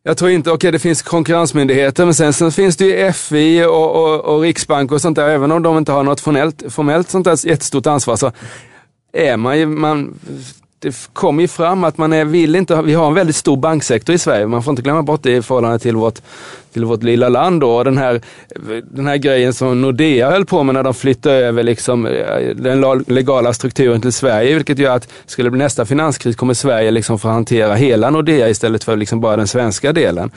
jag 0.04 0.18
tror 0.18 0.31
inte, 0.31 0.50
okej 0.50 0.56
okay, 0.56 0.71
det 0.71 0.80
finns 0.80 1.01
konkurrensmyndigheter, 1.01 2.06
men 2.06 2.13
sen 2.13 2.33
så 2.33 2.51
finns 2.51 2.77
det 2.77 2.86
ju 2.86 3.13
FI 3.13 3.63
och, 3.63 3.95
och, 3.95 4.19
och 4.19 4.42
Riksbank 4.42 4.92
och 4.92 5.01
sånt 5.01 5.16
där, 5.16 5.30
även 5.30 5.51
om 5.51 5.63
de 5.63 5.77
inte 5.77 5.92
har 5.92 6.04
något 6.04 6.19
formellt, 6.19 6.63
formellt 6.69 7.10
sånt 7.10 7.25
där 7.25 7.48
jättestort 7.48 7.88
ansvar, 7.88 8.16
så 8.16 8.31
är 9.13 9.38
man 9.38 9.60
ju, 9.60 9.66
man, 9.66 10.19
det 10.80 11.10
kom 11.14 11.40
ju 11.40 11.48
fram 11.48 11.84
att 11.84 11.98
man 11.98 12.14
är, 12.14 12.26
vill 12.26 12.56
inte, 12.56 12.81
vi 12.81 12.94
har 12.94 13.08
en 13.08 13.14
väldigt 13.14 13.36
stor 13.36 13.58
banksektor 13.58 14.16
i 14.16 14.18
Sverige, 14.18 14.48
man 14.48 14.64
får 14.64 14.72
inte 14.72 14.81
glömma 14.81 15.02
bort 15.02 15.24
det 15.24 15.36
i 15.36 15.42
förhållande 15.42 15.80
till 15.80 15.96
vårt, 15.96 16.20
till 16.74 16.86
vårt 16.86 17.04
lilla 17.04 17.30
land 17.30 17.62
då. 17.62 17.84
Den 17.84 17.98
här, 17.98 18.22
den 18.92 19.08
här 19.08 19.18
grejen 19.18 19.54
som 19.54 19.81
Nordea 19.81 20.31
höll 20.31 20.46
på 20.46 20.64
med 20.64 20.76
när 20.76 20.84
de 20.84 20.94
flyttade 20.94 21.36
över 21.36 21.64
liksom 21.64 22.06
eh, 22.06 22.56
den 22.56 23.04
legala 23.07 23.54
strukturen 23.54 24.02
till 24.02 24.14
Sverige, 24.14 24.56
vilket 24.56 24.80
gör 24.80 24.95
att 24.95 25.09
skulle 25.26 25.48
det 25.48 25.52
bli 25.52 25.59
nästa 25.59 25.86
finanskris 25.86 26.36
kommer 26.36 26.54
Sverige 26.54 26.92
liksom 26.92 27.19
få 27.19 27.28
hantera 27.28 27.76
hela 27.76 28.09
Nordea 28.09 28.50
istället 28.50 28.83
för 28.83 28.98
liksom 28.98 29.21
bara 29.21 29.38
den 29.38 29.48
svenska 29.48 29.94
delen. 29.94 30.31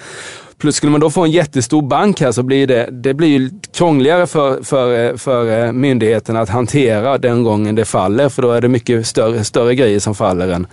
Plus 0.63 0.77
skulle 0.77 0.93
man 0.93 1.01
då 1.01 1.11
få 1.11 1.25
en 1.25 1.31
jättestor 1.31 1.83
bank 1.83 2.21
här 2.21 2.33
så 2.33 2.43
blir 2.43 2.67
det, 2.67 2.89
det 2.91 3.15
blir 3.15 3.29
ju 3.29 3.51
krångligare 3.73 4.27
för, 4.27 4.63
för, 4.63 5.05
eh, 5.05 5.17
för 5.17 5.67
eh, 5.67 5.73
myndigheten 5.73 6.37
att 6.37 6.49
hantera 6.49 7.19
den 7.19 7.43
gången 7.43 7.75
det 7.75 7.85
faller. 7.85 8.29
För 8.29 8.43
då 8.43 8.53
är 8.53 8.61
det 8.61 8.69
mycket 8.69 9.07
större, 9.07 9.45
större 9.45 9.75
grejer 9.75 10.01
som 10.01 10.15
faller 10.15 10.49
än, 10.49 10.67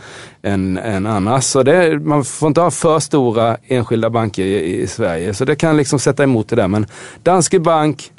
än, 0.44 0.78
än 0.78 1.06
annars. 1.06 1.44
Så 1.44 1.64
det, 1.64 2.00
man 2.00 2.26
får 2.26 2.48
inte 2.48 2.62
ha 2.62 2.72
för 2.72 3.00
stora 3.00 3.58
enskilda 3.68 4.10
banker 4.10 4.44
i, 4.44 4.82
i 4.82 4.88
Sverige. 4.88 5.34
Så 5.34 5.46
det 5.46 5.56
kan 5.56 5.78
liksom 5.78 6.00
sätta 6.00 6.24
emot 6.24 6.50
det 6.50 6.56
där. 6.56 6.68
Men 6.68 6.86
Danske 7.24 7.60
Bank, 7.60 8.12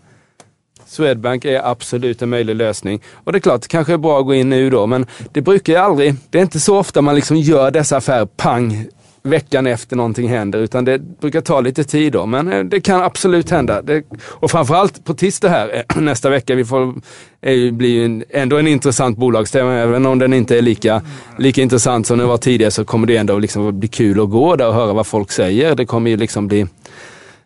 Swedbank 0.87 1.45
är 1.45 1.71
absolut 1.71 2.23
en 2.23 2.29
möjlig 2.29 2.57
lösning. 2.57 3.03
Och 3.25 3.33
det 3.33 3.39
är 3.39 3.41
klart, 3.41 3.63
det 3.63 3.69
kanske 3.69 3.93
är 3.93 3.99
bra 3.99 4.19
att 4.19 4.27
gå 4.27 4.35
in 4.35 4.51
nu 4.51 4.71
då, 4.71 4.87
men 4.87 5.07
det 5.33 5.41
brukar 5.41 5.73
ju 5.73 5.79
aldrig, 5.79 6.15
det 6.31 6.39
är 6.39 6.43
inte 6.43 6.61
så 6.61 6.79
ofta 6.79 7.03
man 7.03 7.15
liksom 7.15 7.37
gör 7.37 7.71
dessa 7.71 7.97
affärer 7.97 8.27
pang 8.27 8.87
veckan 9.23 9.67
efter 9.67 9.97
någonting 9.97 10.29
händer, 10.29 10.59
utan 10.59 10.85
det 10.85 10.99
brukar 10.99 11.41
ta 11.41 11.61
lite 11.61 11.85
tid 11.85 12.13
då. 12.13 12.27
Men 12.27 12.53
eh, 12.53 12.65
det 12.65 12.81
kan 12.81 13.03
absolut 13.03 13.51
hända. 13.51 13.83
Det, 13.83 14.05
och 14.23 14.51
framförallt 14.51 15.05
på 15.05 15.15
tisdag 15.15 15.49
här 15.49 15.85
eh, 15.89 16.01
nästa 16.03 16.31
vecka, 16.31 16.55
vi 16.55 16.65
får, 16.65 16.95
är, 17.41 17.71
blir 17.71 18.05
en, 18.05 18.25
ändå 18.31 18.59
en 18.59 18.67
intressant 18.67 19.19
bolagsstämma. 19.19 19.73
Även 19.73 20.07
om 20.07 20.19
den 20.19 20.33
inte 20.33 20.59
är 20.59 20.63
lika, 20.63 21.03
lika 21.39 21.63
intressant 21.63 22.07
som 22.07 22.19
den 22.19 22.29
var 22.29 22.37
tidigare 22.37 22.71
så 22.71 22.85
kommer 22.85 23.07
det 23.07 23.17
ändå 23.17 23.39
liksom 23.39 23.79
bli 23.79 23.89
kul 23.89 24.21
att 24.21 24.31
gå 24.31 24.57
där 24.57 24.69
och 24.69 24.75
höra 24.75 24.93
vad 24.93 25.07
folk 25.07 25.31
säger. 25.31 25.75
Det 25.75 25.87
kommer 25.87 26.11
ju 26.11 26.17
liksom 26.17 26.49
bli 26.49 26.67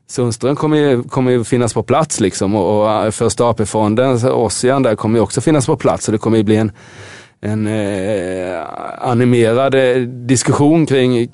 Sundström 0.06 0.56
kommer 0.56 0.76
ju, 0.76 1.02
kommer 1.02 1.30
ju 1.30 1.44
finnas 1.44 1.74
på 1.74 1.82
plats 1.82 2.20
liksom 2.20 2.54
och, 2.54 2.82
och 2.82 3.04
eh, 3.04 3.10
första 3.10 3.44
AP-fonden, 3.44 4.26
Ossian 4.26 4.82
där 4.82 4.94
kommer 4.96 5.18
ju 5.18 5.22
också 5.22 5.40
finnas 5.40 5.66
på 5.66 5.76
plats. 5.76 6.04
Så 6.04 6.12
det 6.12 6.18
kommer 6.18 6.36
ju 6.36 6.42
bli 6.42 6.56
en 6.56 6.72
en 7.40 7.66
eh, 7.66 8.60
animerad 8.98 9.74
eh, 9.74 9.96
diskussion 10.02 10.86
kring, 10.86 11.28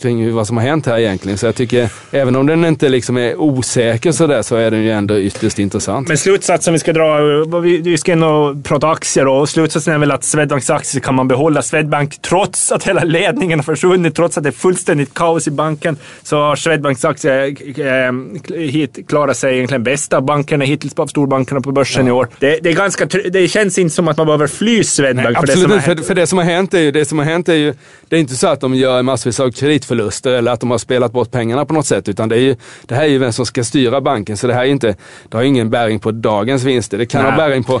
kring 0.00 0.34
vad 0.34 0.46
som 0.46 0.56
har 0.56 0.64
hänt 0.64 0.86
här 0.86 0.98
egentligen. 0.98 1.38
Så 1.38 1.46
jag 1.46 1.54
tycker, 1.54 1.90
även 2.10 2.36
om 2.36 2.46
den 2.46 2.64
inte 2.64 2.88
liksom 2.88 3.16
är 3.16 3.40
osäker 3.40 4.12
sådär, 4.12 4.42
så 4.42 4.56
är 4.56 4.70
den 4.70 4.82
ju 4.82 4.90
ändå 4.90 5.18
ytterst 5.18 5.58
intressant. 5.58 6.08
Men 6.08 6.18
slutsatsen 6.18 6.72
vi 6.72 6.78
ska 6.78 6.92
dra, 6.92 7.18
vi, 7.60 7.80
vi 7.80 7.98
ska 7.98 8.12
ändå 8.12 8.56
prata 8.64 8.90
aktier 8.90 9.26
och 9.26 9.48
slutsatsen 9.48 9.94
är 9.94 9.98
väl 9.98 10.10
att 10.10 10.24
Swedbanks 10.24 10.70
aktier 10.70 11.00
kan 11.00 11.14
man 11.14 11.28
behålla. 11.28 11.62
Swedbank, 11.62 12.22
trots 12.22 12.72
att 12.72 12.84
hela 12.84 13.04
ledningen 13.04 13.58
har 13.58 13.64
försvunnit, 13.64 14.14
trots 14.14 14.38
att 14.38 14.44
det 14.44 14.50
är 14.50 14.52
fullständigt 14.52 15.14
kaos 15.14 15.48
i 15.48 15.50
banken, 15.50 15.96
så 16.22 16.36
har 16.36 16.56
Swedbanks 16.56 17.04
aktier 17.04 17.56
eh, 17.80 18.12
hit, 18.58 18.98
klarat 19.08 19.36
sig 19.36 19.54
egentligen 19.54 19.82
bäst 19.82 20.12
av 20.12 20.22
bankerna 20.22 20.64
hittills, 20.64 20.94
av 20.94 21.06
storbankerna 21.06 21.60
på 21.60 21.72
börsen 21.72 22.06
ja. 22.06 22.08
i 22.08 22.12
år. 22.12 22.28
Det, 22.38 22.58
det, 22.62 22.70
är 22.70 22.74
ganska, 22.74 23.06
det 23.06 23.48
känns 23.48 23.78
inte 23.78 23.94
som 23.94 24.08
att 24.08 24.16
man 24.16 24.26
behöver 24.26 24.46
fly 24.46 24.84
Swedbank. 24.84 25.28
Nej, 25.28 25.45
absolut 25.52 25.76
inte, 25.76 25.96
för, 25.96 26.02
för, 26.02 26.14
det 26.14 26.26
som 26.26 26.38
har 26.38 26.44
hänt 26.44 26.74
är 26.74 26.78
ju, 26.78 26.90
det 26.90 27.04
som 27.04 27.18
har 27.18 27.24
hänt 27.24 27.48
är 27.48 27.54
ju, 27.54 27.74
det 28.08 28.16
är 28.16 28.20
inte 28.20 28.36
så 28.36 28.46
att 28.46 28.60
de 28.60 28.74
gör 28.74 29.02
massvis 29.02 29.40
av 29.40 29.50
kreditförluster 29.50 30.32
eller 30.32 30.52
att 30.52 30.60
de 30.60 30.70
har 30.70 30.78
spelat 30.78 31.12
bort 31.12 31.30
pengarna 31.30 31.64
på 31.64 31.74
något 31.74 31.86
sätt, 31.86 32.08
utan 32.08 32.28
det, 32.28 32.36
är 32.36 32.40
ju, 32.40 32.56
det 32.86 32.94
här 32.94 33.02
är 33.02 33.08
ju 33.08 33.18
vem 33.18 33.32
som 33.32 33.46
ska 33.46 33.64
styra 33.64 34.00
banken, 34.00 34.36
så 34.36 34.46
det 34.46 34.54
här 34.54 34.62
är 34.62 34.68
inte, 34.68 34.96
det 35.28 35.36
har 35.36 35.44
ingen 35.44 35.70
bäring 35.70 35.98
på 35.98 36.10
dagens 36.10 36.64
vinster. 36.64 36.98
Det 36.98 37.06
kan 37.06 37.22
Nej. 37.22 37.30
ha 37.30 37.36
bäring 37.36 37.64
på 37.64 37.80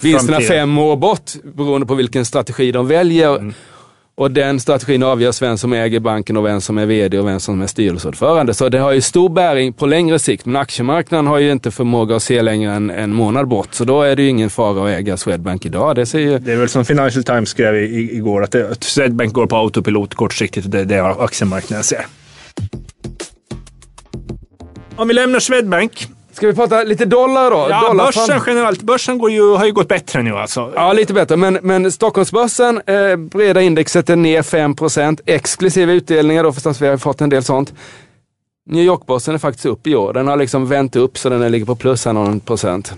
vinsterna 0.00 0.40
fem 0.40 0.78
år 0.78 0.96
bort, 0.96 1.30
beroende 1.42 1.86
på 1.86 1.94
vilken 1.94 2.24
strategi 2.24 2.72
de 2.72 2.86
väljer. 2.86 3.36
Mm. 3.36 3.54
Och 4.16 4.30
den 4.30 4.60
strategin 4.60 5.02
avgörs 5.02 5.42
vem 5.42 5.58
som 5.58 5.72
äger 5.72 6.00
banken 6.00 6.36
och 6.36 6.44
vem 6.44 6.60
som 6.60 6.78
är 6.78 6.86
vd 6.86 7.18
och 7.18 7.26
vem 7.26 7.40
som 7.40 7.62
är 7.62 7.66
styrelseordförande. 7.66 8.54
Så 8.54 8.68
det 8.68 8.78
har 8.78 8.92
ju 8.92 9.00
stor 9.00 9.28
bäring 9.28 9.72
på 9.72 9.86
längre 9.86 10.18
sikt. 10.18 10.46
Men 10.46 10.56
aktiemarknaden 10.56 11.26
har 11.26 11.38
ju 11.38 11.52
inte 11.52 11.70
förmåga 11.70 12.16
att 12.16 12.22
se 12.22 12.42
längre 12.42 12.72
än 12.72 12.90
en 12.90 13.14
månad 13.14 13.48
bort. 13.48 13.74
Så 13.74 13.84
då 13.84 14.02
är 14.02 14.16
det 14.16 14.22
ju 14.22 14.28
ingen 14.28 14.50
fara 14.50 14.84
att 14.84 14.98
äga 14.98 15.16
Swedbank 15.16 15.66
idag. 15.66 15.96
Det, 15.96 16.06
ser 16.06 16.18
ju... 16.18 16.38
det 16.38 16.52
är 16.52 16.56
väl 16.56 16.68
som 16.68 16.84
Financial 16.84 17.24
Times 17.24 17.48
skrev 17.48 17.74
igår, 17.94 18.42
att, 18.42 18.52
det, 18.52 18.70
att 18.70 18.84
Swedbank 18.84 19.32
går 19.32 19.46
på 19.46 19.56
autopilot 19.56 20.14
kortsiktigt. 20.14 20.70
Det 20.70 20.80
är 20.80 20.84
det 20.84 21.04
aktiemarknaden 21.04 21.84
ser. 21.84 22.06
Om 24.96 25.08
vi 25.08 25.14
lämnar 25.14 25.40
Swedbank 25.40 26.08
Ska 26.34 26.46
vi 26.46 26.54
prata 26.54 26.82
lite 26.82 27.04
dollar 27.04 27.50
då? 27.50 27.66
Ja, 27.70 27.88
dollar 27.88 28.04
börsen 28.04 28.40
generellt. 28.46 28.82
Börsen 28.82 29.18
går 29.18 29.30
ju, 29.30 29.54
har 29.54 29.64
ju 29.66 29.72
gått 29.72 29.88
bättre 29.88 30.22
nu 30.22 30.36
alltså. 30.36 30.72
Ja, 30.74 30.92
lite 30.92 31.12
bättre. 31.12 31.36
Men, 31.36 31.58
men 31.62 31.92
Stockholmsbörsen, 31.92 32.80
eh, 32.86 33.16
breda 33.16 33.62
indexet 33.62 34.10
är 34.10 34.16
ner 34.16 34.42
5% 34.42 35.20
exklusive 35.26 35.92
utdelningar 35.92 36.42
då 36.42 36.52
förstås. 36.52 36.82
Vi 36.82 36.86
har 36.86 36.96
fått 36.96 37.20
en 37.20 37.30
del 37.30 37.44
sånt. 37.44 37.74
New 38.70 38.84
York-börsen 38.84 39.34
är 39.34 39.38
faktiskt 39.38 39.66
upp 39.66 39.86
i 39.86 39.94
år. 39.94 40.12
Den 40.12 40.28
har 40.28 40.36
liksom 40.36 40.66
vänt 40.66 40.96
upp 40.96 41.18
så 41.18 41.28
den 41.28 41.52
ligger 41.52 41.66
på 41.66 41.76
plus 41.76 42.04
här 42.04 42.12
någon 42.12 42.40
procent. 42.40 42.94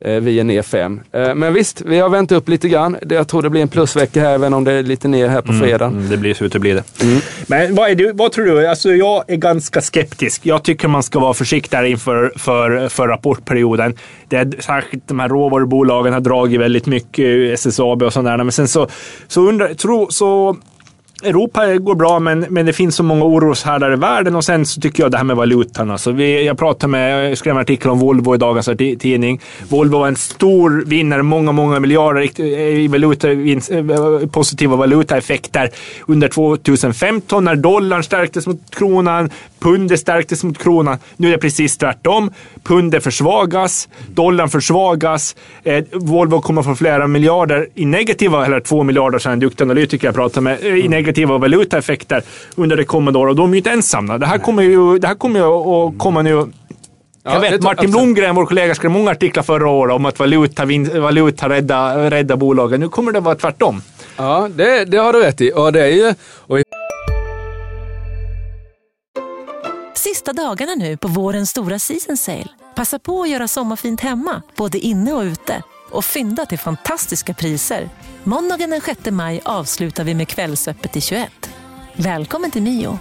Eh, 0.00 0.20
vi 0.20 0.40
är 0.40 0.44
ner 0.44 0.62
5. 0.62 1.00
Eh, 1.12 1.34
men 1.34 1.54
visst, 1.54 1.80
vi 1.80 1.98
har 1.98 2.08
vänt 2.08 2.32
upp 2.32 2.48
lite 2.48 2.68
grann. 2.68 2.96
Jag 3.08 3.28
tror 3.28 3.42
det 3.42 3.50
blir 3.50 3.62
en 3.62 3.68
plusvecka 3.68 4.20
här, 4.20 4.34
även 4.34 4.54
om 4.54 4.64
det 4.64 4.72
är 4.72 4.82
lite 4.82 5.08
ner 5.08 5.28
här 5.28 5.40
på 5.40 5.52
mm, 5.52 5.62
fredag. 5.62 5.86
Mm, 5.86 6.08
det 6.08 6.16
blir 6.16 6.34
så 6.34 6.48
det 6.48 6.58
blir 6.58 6.74
det. 6.74 7.02
Mm. 7.02 7.20
Men 7.46 7.74
vad, 7.74 7.90
är 7.90 7.94
du, 7.94 8.12
vad 8.12 8.32
tror 8.32 8.44
du? 8.44 8.66
Alltså, 8.66 8.92
jag 8.92 9.24
är 9.28 9.36
ganska 9.36 9.80
skeptisk. 9.80 10.46
Jag 10.46 10.62
tycker 10.62 10.88
man 10.88 11.02
ska 11.02 11.18
vara 11.18 11.34
försiktigare 11.34 11.90
inför 11.90 12.32
för, 12.36 12.88
för 12.88 13.08
rapportperioden. 13.08 13.94
Det 14.28 14.36
är, 14.36 14.52
särskilt 14.60 15.08
de 15.08 15.20
här 15.20 15.28
råvarubolagen 15.28 16.12
har 16.12 16.20
dragit 16.20 16.60
väldigt 16.60 16.86
mycket, 16.86 17.52
SSAB 17.54 18.02
och 18.02 18.12
sådär. 18.12 18.36
Men 18.36 18.52
sen 18.52 18.68
så, 18.68 18.88
så, 19.28 19.48
undrar, 19.48 19.74
tro, 19.74 20.06
så 20.10 20.56
Europa 21.24 21.76
går 21.76 21.94
bra, 21.94 22.18
men, 22.18 22.40
men 22.40 22.66
det 22.66 22.72
finns 22.72 22.96
så 22.96 23.02
många 23.02 23.24
oroshärdar 23.24 23.92
i 23.92 23.96
världen 23.96 24.36
och 24.36 24.44
sen 24.44 24.66
så 24.66 24.80
tycker 24.80 25.02
jag 25.02 25.12
det 25.12 25.16
här 25.16 25.24
med 25.24 25.36
valutan. 25.36 25.90
Alltså 25.90 26.12
vi, 26.12 26.46
jag 26.46 26.58
pratade 26.58 26.90
med, 26.90 27.30
jag 27.30 27.38
skrev 27.38 27.54
en 27.54 27.60
artikel 27.60 27.90
om 27.90 27.98
Volvo 27.98 28.34
i 28.34 28.38
dagens 28.38 28.70
tidning. 28.76 29.40
Volvo 29.68 29.98
var 29.98 30.08
en 30.08 30.16
stor 30.16 30.84
vinnare, 30.86 31.22
många, 31.22 31.52
många 31.52 31.80
miljarder 31.80 32.40
i 32.40 32.88
valuta, 32.88 33.30
eh, 33.30 34.28
positiva 34.30 34.76
valutaeffekter 34.76 35.70
under 36.06 36.28
2015 36.28 37.44
när 37.44 37.56
dollarn 37.56 38.02
stärktes 38.02 38.46
mot 38.46 38.60
kronan, 38.70 39.30
pundet 39.64 40.00
stärktes 40.00 40.44
mot 40.44 40.58
kronan. 40.58 40.98
Nu 41.16 41.28
är 41.28 41.32
det 41.32 41.38
precis 41.38 41.78
tvärtom. 41.78 42.30
Pundet 42.62 43.04
försvagas, 43.04 43.88
dollarn 44.08 44.48
försvagas. 44.48 45.36
Eh, 45.62 45.84
Volvo 45.92 46.40
kommer 46.40 46.62
få 46.62 46.74
flera 46.74 47.06
miljarder 47.06 47.68
i 47.74 47.84
negativa, 47.84 48.46
eller 48.46 48.60
två 48.60 48.82
miljarder, 48.82 49.18
så 49.18 49.30
en 49.30 49.40
duktig 49.40 49.64
analytiker 49.64 50.08
jag 50.08 50.14
pratade 50.14 50.40
med, 50.40 50.58
eh, 50.62 50.84
i 50.84 50.88
negativa 50.88 51.38
valutaeffekter 51.38 52.22
under 52.54 52.76
det 52.76 52.84
kommande 52.84 53.18
året. 53.18 53.30
Och 53.30 53.36
de 53.36 53.50
är 53.50 53.54
ju 53.54 53.58
inte 53.58 53.70
ensamma. 53.70 54.18
Det 54.18 54.26
här 54.26 54.38
kommer 54.38 54.62
ju, 54.62 54.98
det 54.98 55.06
här 55.06 55.14
kommer 55.14 55.40
ju 55.40 55.46
att 55.46 55.98
komma 55.98 56.22
nu 56.22 56.46
jag 57.26 57.34
ja, 57.34 57.38
vet, 57.38 57.62
Martin 57.62 57.90
Blomgren, 57.90 58.34
vår 58.34 58.46
kollega, 58.46 58.74
skrev 58.74 58.90
många 58.90 59.10
artiklar 59.10 59.42
förra 59.42 59.68
året 59.68 59.94
om 59.94 60.06
att 60.06 60.18
valuta, 60.18 60.64
valuta 61.00 61.48
rädda, 61.48 62.10
rädda 62.10 62.36
bolagen. 62.36 62.80
Nu 62.80 62.88
kommer 62.88 63.12
det 63.12 63.20
vara 63.20 63.34
tvärtom. 63.34 63.82
Ja, 64.16 64.48
det, 64.56 64.84
det 64.84 64.96
har 64.96 65.12
du 65.12 65.20
rätt 65.22 65.40
i. 65.40 65.52
Och 65.54 65.72
det 65.72 65.82
är 65.82 65.90
ju, 65.90 66.14
och... 66.46 66.58
Sista 70.14 70.32
dagarna 70.32 70.74
nu 70.74 70.96
på 70.96 71.08
vårens 71.08 71.50
stora 71.50 71.78
season 71.78 72.16
sale. 72.16 72.48
Passa 72.74 72.98
på 72.98 73.22
att 73.22 73.30
göra 73.30 73.48
sommarfint 73.48 74.00
hemma, 74.00 74.42
både 74.56 74.78
inne 74.78 75.12
och 75.12 75.22
ute. 75.22 75.62
Och 75.90 76.04
fynda 76.04 76.46
till 76.46 76.58
fantastiska 76.58 77.34
priser. 77.34 77.88
Måndagen 78.24 78.70
den 78.70 78.80
6 78.80 79.10
maj 79.10 79.40
avslutar 79.44 80.04
vi 80.04 80.14
med 80.14 80.28
Kvällsöppet 80.28 80.96
i 80.96 81.00
21. 81.00 81.50
Välkommen 81.96 82.50
till 82.50 82.62
Mio. 82.62 82.98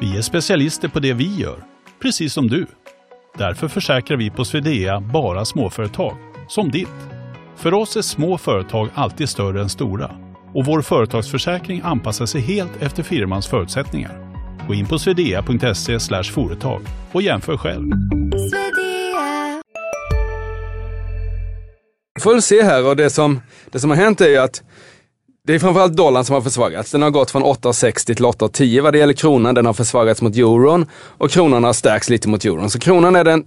Vi 0.00 0.18
är 0.18 0.22
specialister 0.22 0.88
på 0.88 1.00
det 1.00 1.12
vi 1.12 1.36
gör, 1.36 1.64
precis 2.02 2.32
som 2.32 2.48
du. 2.48 2.66
Därför 3.38 3.68
försäkrar 3.68 4.16
vi 4.16 4.30
på 4.30 4.44
Swedea 4.44 5.00
bara 5.00 5.44
småföretag, 5.44 6.16
som 6.48 6.70
ditt. 6.70 6.88
För 7.56 7.74
oss 7.74 7.96
är 7.96 8.02
små 8.02 8.38
företag 8.38 8.88
alltid 8.94 9.28
större 9.28 9.60
än 9.60 9.68
stora 9.68 10.10
och 10.54 10.64
vår 10.64 10.82
företagsförsäkring 10.82 11.80
anpassar 11.84 12.26
sig 12.26 12.40
helt 12.40 12.82
efter 12.82 13.02
firmans 13.02 13.46
förutsättningar. 13.46 14.27
Gå 14.68 14.74
in 14.74 14.86
på 14.86 14.98
swedea.se 14.98 16.22
företag 16.22 16.82
och 17.12 17.22
jämför 17.22 17.56
själv. 17.56 17.92
får 22.20 22.32
väl 22.32 22.42
se 22.42 22.62
här 22.62 22.86
och 22.86 22.96
det 22.96 23.10
som, 23.10 23.40
det 23.70 23.80
som 23.80 23.90
har 23.90 23.96
hänt 23.96 24.20
är 24.20 24.28
ju 24.28 24.36
att 24.36 24.62
det 25.46 25.54
är 25.54 25.58
framförallt 25.58 25.96
dollarn 25.96 26.24
som 26.24 26.34
har 26.34 26.42
försvagats. 26.42 26.90
Den 26.90 27.02
har 27.02 27.10
gått 27.10 27.30
från 27.30 27.42
8,60 27.42 28.14
till 28.14 28.24
8,10 28.24 28.82
vad 28.82 28.92
det 28.92 28.98
gäller 28.98 29.12
kronan. 29.12 29.54
Den 29.54 29.66
har 29.66 29.72
försvagats 29.72 30.22
mot 30.22 30.36
euron 30.36 30.86
och 30.94 31.30
kronan 31.30 31.64
har 31.64 31.72
stärkts 31.72 32.10
lite 32.10 32.28
mot 32.28 32.44
euron. 32.44 32.70
Så 32.70 32.78
kronan 32.78 33.16
är 33.16 33.24
den 33.24 33.44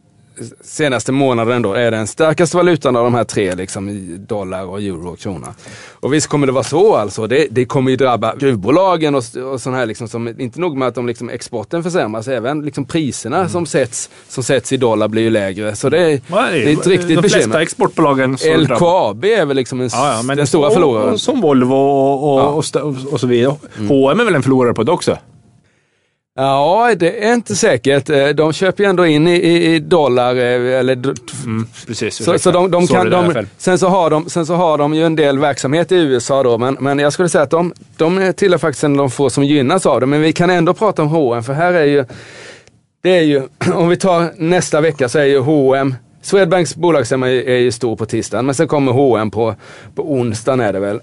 senaste 0.61 1.11
månaden 1.11 1.61
då 1.61 1.73
är 1.73 1.91
den 1.91 2.07
starkaste 2.07 2.57
valutan 2.57 2.95
av 2.95 3.03
de 3.03 3.13
här 3.13 3.23
tre, 3.23 3.55
liksom 3.55 4.15
dollar 4.27 4.65
och 4.65 4.81
euro 4.81 5.09
och 5.09 5.19
krona. 5.19 5.47
Och 5.89 6.13
visst 6.13 6.27
kommer 6.27 6.47
det 6.47 6.53
vara 6.53 6.63
så 6.63 6.95
alltså. 6.95 7.27
Det, 7.27 7.47
det 7.51 7.65
kommer 7.65 7.91
ju 7.91 7.97
drabba 7.97 8.35
gruvbolagen 8.35 9.15
och, 9.15 9.23
och 9.51 9.61
sådana 9.61 9.77
här 9.77 9.85
liksom 9.85 10.07
som, 10.07 10.27
inte 10.27 10.59
nog 10.59 10.77
med 10.77 10.87
att 10.87 10.95
de 10.95 11.07
liksom 11.07 11.29
exporten 11.29 11.83
försämras, 11.83 12.27
även 12.27 12.61
liksom 12.61 12.85
priserna 12.85 13.37
mm. 13.37 13.49
som, 13.49 13.65
sätts, 13.65 14.09
som 14.27 14.43
sätts 14.43 14.73
i 14.73 14.77
dollar 14.77 15.07
blir 15.07 15.21
ju 15.21 15.29
lägre. 15.29 15.75
Så 15.75 15.89
det, 15.89 15.99
är, 15.99 16.21
det 16.51 16.71
är 16.71 16.73
ett 16.73 16.87
riktigt 16.87 17.07
bekymmer. 17.07 17.21
De 17.21 17.29
flesta 17.29 17.61
exportbolagen 17.61 18.37
LKAB 18.57 19.25
är 19.25 19.45
väl 19.45 19.55
liksom 19.55 19.81
en, 19.81 19.89
ja, 19.93 20.23
ja, 20.27 20.35
den 20.35 20.47
stora 20.47 20.71
förloraren. 20.71 21.19
Som 21.19 21.41
Volvo 21.41 21.75
och, 21.75 22.33
och, 22.33 22.65
ja. 22.73 22.81
och, 22.81 23.13
och, 23.13 23.19
så 23.19 23.27
vidare. 23.27 23.55
Mm. 23.77 23.89
H&M 23.89 24.19
är 24.19 24.25
väl 24.25 24.35
en 24.35 24.43
förlorare 24.43 24.73
på 24.73 24.83
det 24.83 24.91
också? 24.91 25.17
Ja, 26.35 26.93
det 26.97 27.25
är 27.25 27.33
inte 27.33 27.55
säkert. 27.55 28.09
Eh, 28.09 28.27
de 28.27 28.53
köper 28.53 28.83
ju 28.83 28.89
ändå 28.89 29.05
in 29.05 29.27
i, 29.27 29.35
i 29.73 29.79
dollar. 29.79 30.35
Eh, 30.35 30.79
eller, 30.79 30.93
mm, 31.45 31.67
precis, 31.87 32.15
så, 32.15 32.39
så 32.39 32.51
de, 32.51 32.71
de 32.71 32.87
kan, 32.87 33.09
de, 33.09 33.45
sen, 33.57 33.79
så 33.79 33.87
har 33.87 34.09
de, 34.09 34.29
sen 34.29 34.45
så 34.45 34.55
har 34.55 34.77
de 34.77 34.93
ju 34.93 35.05
en 35.05 35.15
del 35.15 35.39
verksamhet 35.39 35.91
i 35.91 35.95
USA 35.95 36.43
då, 36.43 36.57
men, 36.57 36.77
men 36.79 36.99
jag 36.99 37.13
skulle 37.13 37.29
säga 37.29 37.43
att 37.43 37.49
de, 37.49 37.73
de 37.97 38.33
tillhör 38.37 38.57
faktiskt 38.57 38.83
en 38.83 38.91
av 38.91 38.97
de 38.97 39.11
få 39.11 39.29
som 39.29 39.43
gynnas 39.43 39.85
av 39.85 39.99
det. 39.99 40.05
Men 40.05 40.21
vi 40.21 40.33
kan 40.33 40.49
ändå 40.49 40.73
prata 40.73 41.01
om 41.01 41.07
H&M 41.07 41.43
för 41.43 41.53
här 41.53 41.73
är 41.73 41.85
ju, 41.85 42.05
det 43.03 43.17
är 43.17 43.23
ju, 43.23 43.41
om 43.73 43.89
vi 43.89 43.97
tar 43.97 44.33
nästa 44.37 44.81
vecka 44.81 45.09
så 45.09 45.19
är 45.19 45.25
ju 45.25 45.39
H&M 45.39 45.95
Swedbanks 46.21 46.75
bolagsstämma 46.75 47.29
är 47.29 47.57
ju 47.57 47.71
stor 47.71 47.95
på 47.95 48.05
tisdagen, 48.05 48.45
men 48.45 48.55
sen 48.55 48.67
kommer 48.67 48.91
H&M 48.91 49.31
på, 49.31 49.55
på 49.95 50.13
onsdagen 50.13 50.59
är 50.59 50.73
det 50.73 50.79
väl. 50.79 50.99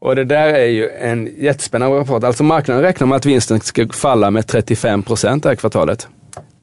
Och 0.00 0.16
det 0.16 0.24
där 0.24 0.48
är 0.48 0.66
ju 0.66 0.90
en 0.90 1.34
jättespännande 1.38 1.98
rapport. 1.98 2.24
Alltså 2.24 2.42
marknaden 2.42 2.82
räknar 2.82 3.06
med 3.06 3.16
att 3.16 3.26
vinsten 3.26 3.60
ska 3.60 3.88
falla 3.88 4.30
med 4.30 4.46
35 4.46 5.02
procent 5.02 5.42
det 5.42 5.48
här 5.48 5.56
kvartalet. 5.56 6.08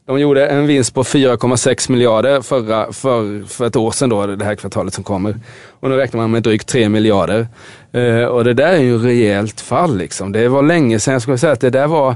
De 0.05 0.19
gjorde 0.19 0.47
en 0.47 0.67
vinst 0.67 0.93
på 0.93 1.03
4,6 1.03 1.91
miljarder 1.91 2.41
förra, 2.41 2.93
för, 2.93 3.43
för 3.47 3.65
ett 3.65 3.75
år 3.75 3.91
sedan 3.91 4.09
då, 4.09 4.25
det 4.25 4.45
här 4.45 4.55
kvartalet 4.55 4.93
som 4.93 5.03
kommer. 5.03 5.39
Och 5.79 5.89
nu 5.89 5.95
räknar 5.95 6.21
man 6.21 6.31
med 6.31 6.43
drygt 6.43 6.67
3 6.67 6.89
miljarder. 6.89 7.47
Uh, 7.95 8.25
och 8.25 8.43
det 8.43 8.53
där 8.53 8.73
är 8.73 8.81
ju 8.81 8.97
rejält 8.97 9.61
fall 9.61 9.97
liksom. 9.97 10.31
Det 10.31 10.47
var 10.47 10.63
länge 10.63 10.99
sedan, 10.99 11.11
jag 11.11 11.21
skulle 11.21 11.37
säga 11.37 11.53
att 11.53 11.61
det 11.61 11.69
där 11.69 11.87
var 11.87 12.15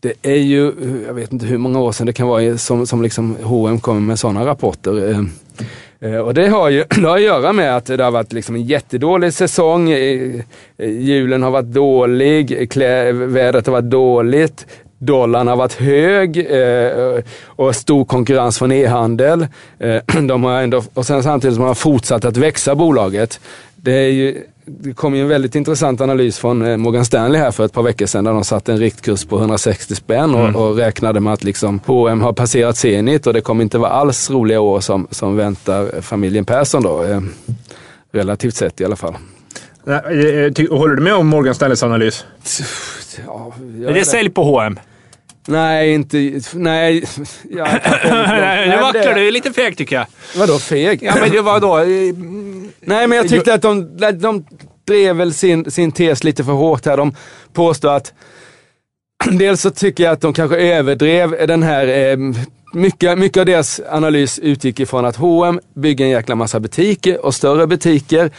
det 0.00 0.12
är 0.22 0.36
ju, 0.36 0.72
jag 1.06 1.14
vet 1.14 1.32
inte 1.32 1.46
hur 1.46 1.58
många 1.58 1.80
år 1.80 1.92
sedan 1.92 2.06
det 2.06 2.12
kan 2.12 2.28
vara 2.28 2.58
som, 2.58 2.86
som 2.86 3.02
liksom 3.02 3.36
H&M 3.42 3.80
kommer 3.80 4.00
med 4.00 4.18
sådana 4.18 4.46
rapporter. 4.46 4.92
Uh, 4.92 5.24
Eh, 5.60 5.64
Eh, 6.00 6.16
och 6.16 6.34
det 6.34 6.48
har 6.48 6.68
ju 6.68 6.84
det 6.88 7.06
har 7.06 7.16
att 7.16 7.22
göra 7.22 7.52
med 7.52 7.76
att 7.76 7.86
det 7.86 8.04
har 8.04 8.10
varit 8.10 8.32
liksom 8.32 8.54
en 8.54 8.62
jättedålig 8.62 9.32
säsong. 9.32 9.90
Eh, 9.90 10.40
eh, 10.78 10.90
julen 10.90 11.42
har 11.42 11.50
varit 11.50 11.66
dålig, 11.66 12.68
vädret 13.12 13.66
har 13.66 13.72
varit 13.72 13.90
dåligt. 13.90 14.66
dollarn 14.98 15.48
har 15.48 15.56
varit 15.56 15.74
hög 15.74 16.46
och 17.46 17.76
stor 17.76 18.04
konkurrens 18.04 18.58
från 18.58 18.72
e-handel. 18.72 19.46
De 20.28 20.44
har 20.44 20.62
ändå, 20.62 20.82
och 20.94 21.06
sen 21.06 21.22
samtidigt 21.22 21.54
som 21.54 21.62
de 21.62 21.68
har 21.68 21.74
fortsatt 21.74 22.24
att 22.24 22.36
växa 22.36 22.74
bolaget. 22.74 23.40
Det, 23.76 23.92
är 23.92 24.10
ju, 24.10 24.42
det 24.68 24.92
kom 24.94 25.14
ju 25.14 25.22
en 25.22 25.28
väldigt 25.28 25.54
intressant 25.54 26.00
analys 26.00 26.38
från 26.38 26.62
eh, 26.62 26.76
Morgan 26.76 27.04
Stanley 27.04 27.40
här 27.40 27.50
för 27.50 27.64
ett 27.64 27.72
par 27.72 27.82
veckor 27.82 28.06
sedan 28.06 28.24
där 28.24 28.32
de 28.32 28.44
satte 28.44 28.72
en 28.72 28.78
riktkurs 28.78 29.24
på 29.24 29.38
160 29.38 29.94
spänn 29.94 30.34
och, 30.34 30.40
Mm. 30.40 30.56
och 30.56 30.76
räknade 30.76 31.20
med 31.20 31.32
att 31.32 31.44
liksom 31.44 31.80
H&M 31.86 32.20
har 32.20 32.32
passerat 32.32 32.76
Zenit 32.76 33.26
och 33.26 33.32
det 33.32 33.40
kommer 33.40 33.62
inte 33.62 33.78
vara 33.78 33.90
alls 33.90 34.30
roliga 34.30 34.60
år 34.60 34.80
som, 34.80 35.06
som 35.10 35.36
väntar 35.36 36.00
familjen 36.00 36.44
Persson 36.44 36.82
då. 36.82 37.04
Eh, 37.04 37.20
relativt 38.12 38.54
sett 38.54 38.80
i 38.80 38.84
alla 38.84 38.96
fall. 38.96 39.14
Eh, 39.86 40.52
ty- 40.54 40.68
Håller 40.70 40.94
du 40.94 41.02
med 41.02 41.14
om 41.14 41.26
Morgan 41.26 41.54
Stanleys 41.54 41.82
analys? 41.82 42.24
Ja, 43.26 43.52
Är 43.88 43.94
det 43.94 44.04
sälj 44.04 44.30
på 44.30 44.42
H&M? 44.44 44.78
Nej, 45.48 45.92
inte... 45.94 46.40
Nej. 46.54 47.04
Ja, 47.50 47.68
nu 48.66 48.76
vacklar 48.80 48.92
det- 48.92 49.14
du. 49.14 49.28
är 49.28 49.32
lite 49.32 49.52
feg 49.52 49.76
tycker 49.76 49.96
jag. 49.96 50.06
Vadå 50.36 50.58
feg? 50.58 51.02
Ja, 51.02 51.14
men 51.20 51.30
det 51.30 51.40
var 51.40 51.60
då... 51.60 51.78
eh, 51.78 51.84
Nej, 52.80 53.06
men 53.06 53.12
jag 53.18 53.28
tyckte 53.28 53.54
att 53.54 53.62
de, 53.62 53.96
de 54.12 54.44
drev 54.86 55.16
väl 55.16 55.34
sin, 55.34 55.70
sin 55.70 55.92
tes 55.92 56.24
lite 56.24 56.44
för 56.44 56.52
hårt 56.52 56.86
här. 56.86 56.96
De 56.96 57.14
påstår 57.52 57.92
att... 57.96 58.12
Dels 59.32 59.60
så 59.60 59.70
tycker 59.70 60.04
jag 60.04 60.12
att 60.12 60.20
de 60.20 60.32
kanske 60.32 60.56
överdrev 60.56 61.46
den 61.46 61.62
här... 61.62 61.86
Eh, 61.86 62.16
mycket, 62.74 63.18
mycket 63.18 63.40
av 63.40 63.46
deras 63.46 63.80
analys 63.90 64.38
utgick 64.38 64.80
ifrån 64.80 65.04
att 65.04 65.16
H&M 65.16 65.60
bygger 65.74 66.04
en 66.04 66.10
jäkla 66.10 66.34
massa 66.34 66.60
butiker 66.60 67.24
och 67.26 67.34
större 67.34 67.66
butiker. 67.66 68.30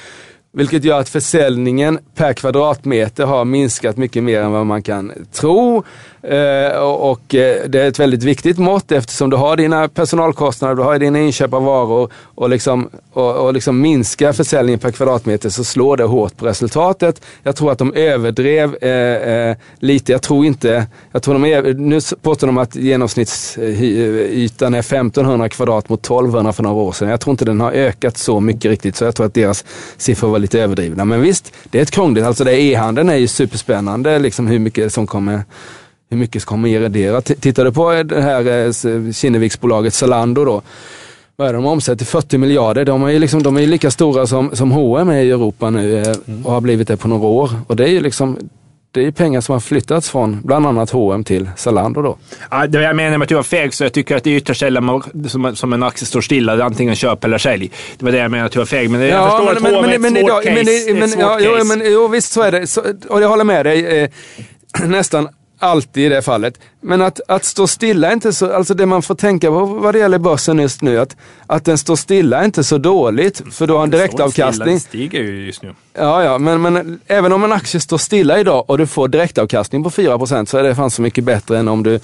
Vilket 0.53 0.83
gör 0.83 0.99
att 0.99 1.09
försäljningen 1.09 1.99
per 2.15 2.33
kvadratmeter 2.33 3.25
har 3.25 3.45
minskat 3.45 3.97
mycket 3.97 4.23
mer 4.23 4.41
än 4.41 4.51
vad 4.51 4.65
man 4.65 4.83
kan 4.83 5.11
tro. 5.33 5.83
Eh, 6.21 6.79
och 6.81 7.35
eh, 7.35 7.69
det 7.69 7.81
är 7.81 7.87
ett 7.87 7.99
väldigt 7.99 8.23
viktigt 8.23 8.57
mått 8.57 8.91
eftersom 8.91 9.29
du 9.29 9.37
har 9.37 9.57
dina 9.57 9.87
personalkostnader, 9.87 10.75
du 10.75 10.81
har 10.81 10.99
dina 10.99 11.19
inköp 11.19 11.53
av 11.53 11.63
varor 11.63 12.11
och, 12.35 12.49
liksom, 12.49 12.89
och, 13.13 13.35
och 13.35 13.53
liksom 13.53 13.81
minska 13.81 14.33
försäljningen 14.33 14.79
per 14.79 14.91
kvadratmeter 14.91 15.49
så 15.49 15.63
slår 15.63 15.97
det 15.97 16.03
hårt 16.03 16.37
på 16.37 16.45
resultatet. 16.45 17.21
Jag 17.43 17.55
tror 17.55 17.71
att 17.71 17.77
de 17.77 17.93
överdrev 17.93 18.75
eh, 18.81 18.89
eh, 18.89 19.57
lite. 19.79 20.11
Jag 20.11 20.21
tror 20.21 20.45
inte, 20.45 20.87
jag 21.11 21.23
tror 21.23 21.33
de 21.33 21.45
är, 21.45 21.73
nu 21.73 21.99
påstår 22.21 22.47
de 22.47 22.57
att 22.57 22.75
genomsnittsytan 22.75 24.73
är 24.73 24.79
1500 24.79 25.49
kvadrat 25.49 25.89
mot 25.89 25.99
1200 25.99 26.53
för 26.53 26.63
några 26.63 26.75
år 26.75 26.91
sedan. 26.91 27.09
Jag 27.09 27.19
tror 27.19 27.31
inte 27.31 27.45
den 27.45 27.61
har 27.61 27.71
ökat 27.71 28.17
så 28.17 28.39
mycket 28.39 28.71
riktigt 28.71 28.95
så 28.95 29.05
jag 29.05 29.15
tror 29.15 29.25
att 29.25 29.33
deras 29.33 29.65
siffror 29.97 30.29
var 30.29 30.39
lite 30.39 30.61
överdrivna. 30.61 31.05
Men 31.05 31.21
visst, 31.21 31.53
det 31.69 31.77
är 31.77 31.81
ett 31.81 31.91
krångligt, 31.91 32.25
alltså 32.25 32.49
e-handeln 32.49 33.09
är 33.09 33.15
ju 33.15 33.27
superspännande 33.27 34.19
liksom 34.19 34.47
hur 34.47 34.59
mycket 34.59 34.93
som 34.93 35.07
kommer 35.07 35.43
hur 36.09 36.17
mycket 36.17 36.41
ska 36.41 36.55
man? 36.55 36.91
T- 37.23 37.35
Tittar 37.35 37.65
du 37.65 37.71
på 37.71 38.03
det 38.03 38.21
här 38.21 38.65
eh, 38.67 39.11
Kinneviksbolaget 39.11 39.93
Zalando 39.93 40.45
då. 40.45 40.61
Vad 41.35 41.47
är 41.49 41.53
de 41.53 41.65
omsätter 41.65 42.05
40 42.05 42.37
miljarder. 42.37 42.85
De 42.85 43.03
är 43.03 43.09
ju 43.09 43.19
liksom, 43.19 43.43
de 43.43 43.57
är 43.57 43.67
lika 43.67 43.91
stora 43.91 44.27
som, 44.27 44.55
som 44.55 44.71
H&M 44.71 45.09
är 45.09 45.21
i 45.23 45.31
Europa 45.31 45.69
nu 45.69 45.97
eh, 46.01 46.15
och 46.43 46.51
har 46.51 46.61
blivit 46.61 46.87
det 46.87 46.97
på 46.97 47.07
några 47.07 47.27
år. 47.27 47.49
Och 47.67 47.75
det 47.75 47.83
är 47.83 47.87
ju 47.87 47.99
liksom, 48.01 48.37
det 48.91 49.05
är 49.05 49.11
pengar 49.11 49.41
som 49.41 49.53
har 49.53 49.59
flyttats 49.59 50.09
från 50.09 50.41
bland 50.43 50.65
annat 50.67 50.89
H&M 50.89 51.23
till 51.23 51.49
Zalando 51.57 52.01
då. 52.01 52.17
Ja, 52.51 52.67
det 52.67 52.81
jag 52.81 52.95
menar 52.95 53.17
med 53.17 53.25
att 53.25 53.29
du 53.29 53.35
var 53.35 53.43
feg, 53.43 53.73
så 53.73 53.83
jag 53.83 53.93
tycker 53.93 54.15
att 54.15 54.23
det 54.23 54.29
är 54.31 54.35
ytterst 54.37 54.59
sällan 54.59 55.03
som, 55.27 55.55
som 55.55 55.73
en 55.73 55.83
aktie 55.83 56.05
står 56.07 56.21
stilla. 56.21 56.63
Antingen 56.65 56.95
köp 56.95 57.23
eller 57.23 57.37
sälj. 57.37 57.71
Det 57.97 58.05
var 58.05 58.11
det 58.11 58.17
jag 58.17 58.31
menade 58.31 58.45
att 58.45 58.51
du 58.51 58.59
var 58.59 58.65
feg. 58.65 58.89
Men 58.89 59.01
jag 59.01 59.31
förstår 59.31 59.67
att 59.67 59.73
H&M 59.85 60.05
är 60.05 60.09
ett 60.09 60.17
svårt 60.17 60.17
idag- 60.29 60.43
case. 60.43 60.53
men 60.55 60.67
ett 60.97 60.99
men, 60.99 61.09
svårt 61.09 61.21
ja, 61.21 61.39
jo, 61.41 61.51
case. 61.55 61.77
men, 61.77 61.91
jo, 61.93 62.07
visst 62.07 62.31
så 62.31 62.41
är 62.41 62.51
det. 62.51 62.67
Så, 62.67 62.81
och 63.09 63.21
jag 63.21 63.29
håller 63.29 63.43
med 63.43 63.65
dig. 63.65 64.01
Eh, 64.01 64.09
nästan 64.87 65.27
alltid 65.59 66.05
i 66.05 66.09
det 66.09 66.21
fallet. 66.21 66.59
Men 66.81 67.01
att, 67.01 67.19
att 67.27 67.45
stå 67.45 67.67
stilla 67.67 68.07
är 68.07 68.13
inte 68.13 68.33
så, 68.33 68.53
alltså 68.53 68.73
det 68.73 68.85
man 68.85 69.01
får 69.01 69.15
tänka 69.15 69.47
på 69.47 69.65
vad 69.65 69.95
det 69.95 69.99
gäller 69.99 70.17
börsen 70.19 70.59
just 70.59 70.81
nu, 70.81 70.99
att, 70.99 71.15
att 71.47 71.65
den 71.65 71.77
står 71.77 71.95
stilla 71.95 72.39
är 72.39 72.45
inte 72.45 72.63
så 72.63 72.77
dåligt. 72.77 73.41
För 73.51 73.67
du 73.67 73.73
har 73.73 73.83
en 73.83 73.89
direktavkastning. 73.89 74.67
Den 74.67 74.79
stiger 74.79 75.19
ju 75.19 75.45
just 75.45 75.63
nu. 75.63 75.75
Ja, 75.99 76.23
ja, 76.23 76.37
men, 76.37 76.61
men 76.61 76.99
även 77.07 77.31
om 77.31 77.43
en 77.43 77.51
aktie 77.51 77.79
står 77.79 77.97
stilla 77.97 78.39
idag 78.39 78.69
och 78.69 78.77
du 78.77 78.87
får 78.87 79.07
direktavkastning 79.07 79.83
på 79.83 79.89
4% 79.89 80.45
så 80.45 80.57
är 80.57 80.63
det 80.63 80.75
fan 80.75 80.91
så 80.91 81.01
mycket 81.01 81.23
bättre 81.23 81.57
än 81.59 81.67
om 81.67 81.83
du 81.83 81.99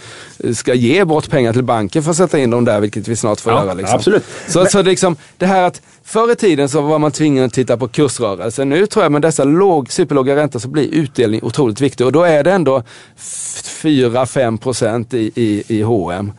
ska 0.54 0.74
ge 0.74 1.04
bort 1.06 1.30
pengar 1.30 1.54
till 1.54 1.64
banken 1.64 2.04
för 2.04 2.12
att 2.12 2.18
sätta 2.18 2.40
in 2.40 2.50
dem 2.50 2.66
där, 2.66 2.80
vilket 2.80 3.08
vi 3.08 3.16
snart 3.16 3.40
får 3.40 3.54
Ja, 3.54 3.64
göra. 3.64 3.74
Liksom. 3.74 3.96
absolut. 3.96 4.24
Så, 4.48 4.66
så 4.66 4.82
liksom, 4.82 5.16
det 5.38 5.46
här 5.46 5.64
att 5.64 5.82
förr 6.04 6.32
i 6.32 6.36
tiden 6.36 6.70
så 6.70 6.82
var 6.82 7.00
man 7.00 7.12
tvingad 7.12 7.46
att 7.46 7.54
titta 7.54 7.78
på 7.78 7.88
kursrörelser. 7.88 8.66
Nu 8.66 8.88
tror 8.88 9.06
jag 9.06 9.12
med 9.12 9.22
dessa 9.22 9.44
låg, 9.44 9.92
superlåga 9.92 10.36
räntor 10.36 10.60
så 10.60 10.68
blir 10.68 10.94
utdelning 10.94 11.44
otroligt 11.44 11.82
viktig 11.82 12.06
och 12.06 12.12
då 12.12 12.24
är 12.24 12.44
det 12.44 12.52
ändå 12.52 12.84
4-5% 13.18 15.16
i, 15.16 15.32
i, 15.36 15.64
i 15.68 15.82
H&M. 15.82 16.32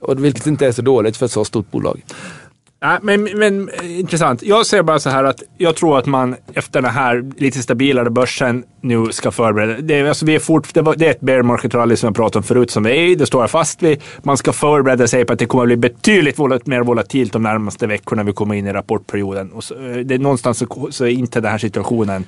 Och 0.00 0.24
vilket 0.24 0.46
inte 0.46 0.66
är 0.66 0.72
så 0.72 0.82
dåligt 0.82 1.16
för 1.16 1.26
ett 1.26 1.32
så 1.32 1.44
stort 1.44 1.70
bolag. 1.70 2.00
Nej, 2.82 2.98
men, 3.02 3.24
men 3.24 3.68
eh, 3.68 4.00
intressant. 4.00 4.42
Jag 4.42 4.66
säger 4.66 4.82
bara 4.82 4.98
så 4.98 5.10
här 5.10 5.24
att 5.24 5.42
jag 5.58 5.76
tror 5.76 5.98
att 5.98 6.06
man 6.06 6.36
efter 6.54 6.82
den 6.82 6.90
här 6.90 7.32
lite 7.36 7.58
stabilare 7.58 8.10
börsen 8.10 8.64
nu 8.82 9.06
ska 9.12 9.30
förbereda. 9.30 9.80
Det, 9.80 9.94
är- 9.98 10.04
alltså 10.08 10.26
vi 10.26 10.34
är 10.34 10.38
fort, 10.38 10.74
det, 10.74 10.82
var, 10.82 10.94
det 10.96 11.06
är 11.06 11.10
ett 11.10 11.20
bear 11.20 11.42
market 11.42 11.74
rally 11.74 11.96
som 11.96 12.06
jag 12.06 12.16
pratade 12.16 12.38
om 12.38 12.42
förut 12.42 12.70
som 12.70 12.82
vi 12.82 12.90
är 12.90 12.94
i. 13.02 13.14
Det 13.14 13.26
står 13.26 13.42
jag 13.42 13.50
fast 13.50 13.82
vid. 13.82 14.02
Man 14.22 14.36
ska 14.36 14.52
förbereda 14.52 15.06
sig 15.06 15.24
på 15.24 15.32
att 15.32 15.38
det 15.38 15.46
kommer 15.46 15.64
att 15.64 15.68
bli 15.68 15.76
betydligt 15.76 16.38
volat, 16.38 16.66
mer 16.66 16.80
volatilt 16.80 17.32
de 17.32 17.42
närmaste 17.42 17.86
veckorna 17.86 18.22
vi 18.22 18.32
kommer 18.32 18.54
in 18.54 18.66
i 18.66 18.72
rapportperioden. 18.72 19.50
Och 19.52 19.64
så, 19.64 19.74
eh, 19.74 19.96
det 19.96 20.14
är 20.14 20.18
någonstans 20.18 20.58
så, 20.58 20.88
så 20.90 21.04
är 21.04 21.08
inte 21.10 21.40
den 21.40 21.50
här 21.50 21.58
situationen, 21.58 22.24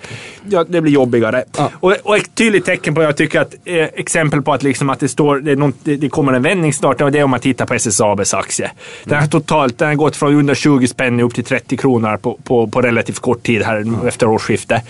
ja, 0.48 0.64
det 0.68 0.80
blir 0.80 0.92
jobbigare. 0.92 1.44
Och, 1.80 1.94
och 2.02 2.16
ett 2.16 2.34
tydligt 2.34 2.64
tecken 2.64 2.94
på, 2.94 3.02
jag 3.02 3.16
tycker 3.16 3.40
att 3.40 3.54
eh, 3.64 3.74
exempel 3.94 4.42
på 4.42 4.52
att, 4.52 4.62
liksom 4.62 4.90
att 4.90 5.00
det 5.00 5.08
står, 5.08 5.36
det, 5.40 5.56
någon, 5.56 5.72
det, 5.82 5.96
det 5.96 6.08
kommer 6.08 6.32
en 6.32 6.42
vändning 6.42 6.72
snart, 6.72 7.00
och 7.00 7.12
det 7.12 7.18
är 7.18 7.24
om 7.24 7.30
man 7.30 7.40
tittar 7.40 7.66
på 7.66 7.74
SSABs 7.74 8.34
aktie. 8.34 8.70
Den 9.04 9.18
har 9.20 9.26
totalt, 9.26 9.78
den 9.78 9.88
har 9.88 9.94
gått 9.94 10.16
från 10.16 10.34
under 10.34 10.54
20 10.54 10.86
spänn 10.88 11.20
upp 11.20 11.34
till 11.34 11.44
30 11.44 11.76
kronor 11.76 12.16
på, 12.16 12.38
på, 12.44 12.66
på 12.66 12.80
relativt 12.82 13.18
kort 13.18 13.42
tid 13.42 13.62
här 13.62 14.06
efter 14.08 14.26
årsskiftet. 14.28 14.82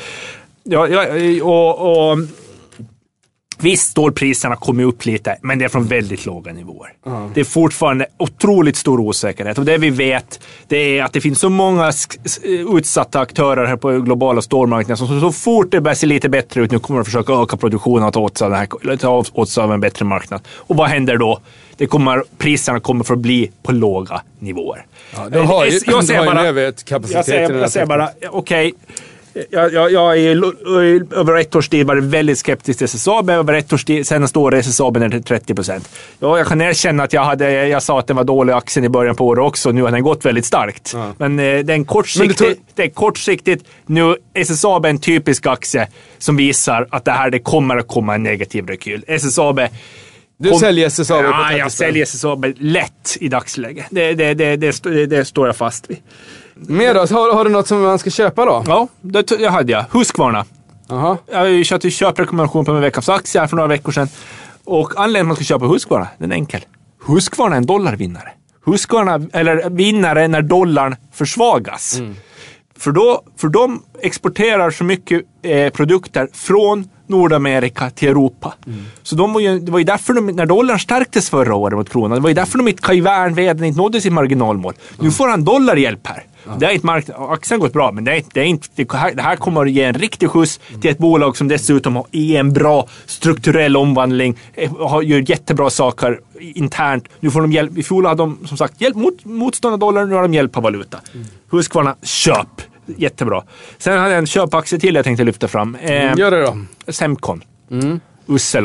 Ja, 0.64 0.88
ja, 0.88 1.06
och, 1.44 2.10
och 2.10 2.18
Visst, 3.58 3.90
stålpriserna 3.90 4.56
kommer 4.56 4.84
upp 4.84 5.04
lite, 5.06 5.36
men 5.42 5.58
det 5.58 5.64
är 5.64 5.68
från 5.68 5.84
väldigt 5.86 6.26
låga 6.26 6.52
nivåer. 6.52 6.92
Det 7.34 7.40
är 7.40 7.44
fortfarande 7.44 8.06
otroligt 8.18 8.76
stor 8.76 9.00
osäkerhet 9.00 9.58
och 9.58 9.64
det 9.64 9.78
vi 9.78 9.90
vet 9.90 10.40
det 10.68 10.98
är 10.98 11.02
att 11.04 11.12
det 11.12 11.20
finns 11.20 11.38
så 11.40 11.48
många 11.48 11.88
s- 11.88 12.08
utsatta 12.74 13.20
aktörer 13.20 13.66
här 13.66 13.76
på 13.76 13.90
globala 14.00 14.42
stålmarknaden 14.42 14.96
som 14.96 15.06
så, 15.08 15.20
så 15.20 15.32
fort 15.32 15.70
det 15.70 15.80
börjar 15.80 15.94
se 15.94 16.06
lite 16.06 16.28
bättre 16.28 16.60
ut 16.62 16.70
nu 16.70 16.78
kommer 16.78 17.00
att 17.00 17.06
försöka 17.06 17.32
öka 17.32 17.56
produktionen 17.56 18.04
och 18.04 18.12
ta 18.12 18.20
åt 18.20 18.38
sig, 18.38 18.44
av 18.44 18.50
den 18.50 18.60
här, 18.60 18.96
ta 18.96 19.24
åt 19.32 19.48
sig 19.48 19.64
av 19.64 19.72
en 19.72 19.80
bättre 19.80 20.04
marknad. 20.04 20.40
Och 20.56 20.76
vad 20.76 20.88
händer 20.88 21.16
då? 21.16 21.40
Det 21.76 21.86
kommer, 21.86 22.24
priserna 22.38 22.80
kommer 22.80 23.04
för 23.04 23.14
att 23.14 23.20
bli 23.20 23.50
på 23.62 23.72
låga 23.72 24.22
nivåer. 24.38 24.86
Ja, 25.16 25.28
du 25.28 25.38
har 25.38 25.64
ju, 25.64 25.70
Eh, 25.70 25.78
jag 25.86 26.04
säger 26.04 26.24
bara- 26.26 26.46
överkapacitet 26.46 27.16
jag 27.16 27.24
säger, 27.24 27.50
här 27.52 27.58
jag 27.60 27.70
säger 27.70 27.86
bara, 27.86 28.08
okej. 28.30 28.74
Jag, 29.50 29.72
jag, 29.72 29.92
jag 29.92 30.18
är 30.18 31.14
över 31.18 31.34
ett 31.40 31.56
års 31.56 31.68
tid 31.68 31.86
varit 31.86 32.04
väldigt 32.04 32.38
skeptisk 32.38 32.78
till 32.78 32.84
SSAB. 32.84 33.30
Över 33.30 33.52
ett 33.54 33.72
års 33.72 33.84
tid, 33.84 34.06
senaste 34.06 34.38
året 34.38 34.66
SSAB 34.66 34.96
ner 34.96 35.08
till 35.08 35.22
30 35.22 35.54
procent. 35.54 35.88
Ja, 36.18 36.38
jag 36.38 36.46
kan 36.46 36.60
erkänna 36.60 37.02
att 37.02 37.12
jag, 37.12 37.24
hade, 37.24 37.68
jag 37.68 37.82
sa 37.82 37.98
att 37.98 38.06
den 38.06 38.16
var 38.16 38.24
dålig 38.24 38.52
aktien 38.52 38.84
i 38.84 38.88
början 38.88 39.16
på 39.16 39.26
året 39.26 39.42
också. 39.42 39.70
Nu 39.70 39.82
har 39.82 39.90
den 39.90 40.02
gått 40.02 40.24
väldigt 40.24 40.44
starkt. 40.46 40.94
Men 41.18 41.38
eh, 41.38 41.44
det 41.44 41.72
är 41.72 41.74
en 41.74 41.84
kortsiktigt, 41.84 42.40
Men 42.40 42.48
tror- 42.54 42.64
det 42.74 42.82
är 42.82 42.88
kortsiktigt. 42.90 43.64
Nu, 43.86 44.16
SSAB 44.34 44.84
är 44.84 44.90
en 44.90 44.98
typisk 44.98 45.46
aktie 45.46 45.88
som 46.18 46.36
visar 46.36 46.86
att 46.90 47.04
det 47.04 47.10
här 47.12 47.30
det 47.30 47.38
kommer 47.38 47.76
att 47.76 47.88
komma 47.88 48.14
en 48.14 48.22
negativ 48.22 48.66
rekyl. 48.66 49.04
SSAB 49.08 49.60
Du 50.36 50.50
Kom- 50.50 50.58
säljer 50.58 50.86
SSAB 50.86 51.22
på 51.24 51.30
Ja, 51.30 51.44
30 51.48 51.58
jag 51.58 51.72
säljer 51.72 52.02
SSAB 52.02 52.46
lätt 52.58 53.16
i 53.20 53.28
dagsläget. 53.28 53.86
Det, 53.90 54.12
det, 54.14 54.34
det, 54.34 55.06
det 55.06 55.24
står 55.24 55.46
jag 55.46 55.56
fast 55.56 55.90
vid. 55.90 55.96
Mer 56.54 56.94
då? 56.94 57.00
Har, 57.00 57.34
har 57.34 57.44
du 57.44 57.50
något 57.50 57.66
som 57.66 57.82
man 57.82 57.98
ska 57.98 58.10
köpa 58.10 58.44
då? 58.44 58.64
Ja, 58.66 58.88
det, 59.00 59.22
det 59.22 59.48
hade 59.48 59.72
jag. 59.72 59.84
Husqvarna. 59.92 60.44
Jaha. 60.88 61.18
Jag 61.30 61.38
har 61.38 61.46
ju 61.46 61.64
kört 61.64 61.92
köprekommendation 61.92 62.64
på 62.64 62.72
min 62.72 62.82
veckans 62.82 63.08
aktie 63.08 63.40
här 63.40 63.48
för 63.48 63.56
några 63.56 63.68
veckor 63.68 63.92
sedan. 63.92 64.08
Och 64.64 64.92
anledningen 64.96 65.14
till 65.14 65.20
att 65.20 65.26
man 65.26 65.36
ska 65.36 65.44
köpa 65.44 65.66
Husqvarna, 65.66 66.08
den 66.18 66.32
är 66.32 66.36
enkel. 66.36 66.60
Husqvarna 67.06 67.54
är 67.54 67.58
en 67.58 67.66
dollarvinnare. 67.66 68.28
Husqvarna, 68.66 69.20
eller 69.32 69.70
vinnare 69.70 70.28
när 70.28 70.42
dollarn 70.42 70.96
försvagas. 71.12 72.00
För, 72.78 72.92
då, 72.92 73.22
för 73.36 73.48
de 73.48 73.82
exporterar 74.00 74.70
så 74.70 74.84
mycket 74.84 75.22
eh, 75.42 75.72
produkter 75.72 76.28
från 76.32 76.88
Nordamerika 77.06 77.90
till 77.90 78.08
Europa. 78.08 78.54
Så 79.02 79.16
de 79.16 79.32
var 79.32 79.40
ju, 79.40 79.58
det 79.58 79.72
var 79.72 79.78
ju 79.78 79.84
därför 79.84 80.12
de, 80.12 80.26
när 80.26 80.46
dollarn 80.46 80.78
stärktes 80.78 81.30
förra 81.30 81.54
året 81.54 81.76
mot 81.78 81.90
kronan, 81.90 82.10
det 82.10 82.20
var 82.20 82.28
ju 82.30 82.34
därför 82.34 82.58
de 82.58 82.68
inte, 82.68 82.82
Kai 82.82 83.00
Wern, 83.00 83.34
vdn, 83.34 83.64
inte 83.64 83.78
nådde 83.78 84.00
sitt 84.00 84.12
marginalmål. 84.12 84.74
Nu 85.00 85.10
får 85.10 85.28
han 85.28 85.44
dollarhjälp 85.44 86.06
här. 86.06 86.24
Det 86.58 86.66
är 86.66 86.70
inte 86.70 86.86
marknad, 86.86 87.16
aktien 87.30 87.60
har 87.60 87.66
gått 87.66 87.72
bra, 87.72 87.92
men 87.92 88.04
det, 88.04 88.16
är, 88.16 88.22
det, 88.32 88.40
är 88.40 88.44
inte, 88.44 88.68
det, 88.74 88.92
här, 88.92 89.14
det 89.14 89.22
här 89.22 89.36
kommer 89.36 89.62
att 89.62 89.70
ge 89.70 89.82
en 89.82 89.94
riktig 89.94 90.30
skjuts 90.30 90.60
till 90.80 90.90
ett 90.90 90.98
bolag 90.98 91.36
som 91.36 91.48
dessutom 91.48 91.96
har 91.96 92.06
en 92.14 92.52
bra 92.52 92.88
strukturell 93.06 93.76
omvandling, 93.76 94.38
eh, 94.54 94.76
har, 94.76 95.02
gör 95.02 95.30
jättebra 95.30 95.70
saker 95.70 96.20
internt. 96.40 97.08
Nu 97.20 97.30
får 97.30 97.40
de 97.40 97.52
hjälp. 97.52 97.78
I 97.78 97.82
fjol 97.82 98.06
hade 98.06 98.22
de 98.22 98.38
som 98.46 98.56
sagt 98.56 98.80
hjälp 98.80 98.96
mot 98.96 99.24
motstånd 99.24 99.72
av 99.72 99.78
dollarn, 99.78 100.08
nu 100.08 100.14
har 100.14 100.22
de 100.22 100.34
hjälp 100.34 100.56
av 100.56 100.62
valuta. 100.62 101.00
Husqvarna, 101.50 101.96
köp! 102.02 102.62
Jättebra. 102.86 103.42
Sen 103.78 103.98
hade 103.98 104.10
jag 104.10 104.18
en 104.18 104.26
köpaktie 104.26 104.78
till 104.78 104.94
jag 104.94 105.04
tänkte 105.04 105.24
lyfta 105.24 105.48
fram. 105.48 105.74
Eh, 105.74 106.14
Gör 106.16 106.30
det 106.30 106.42
då. 106.42 106.58
Semcon. 106.92 107.42
usel 107.70 108.00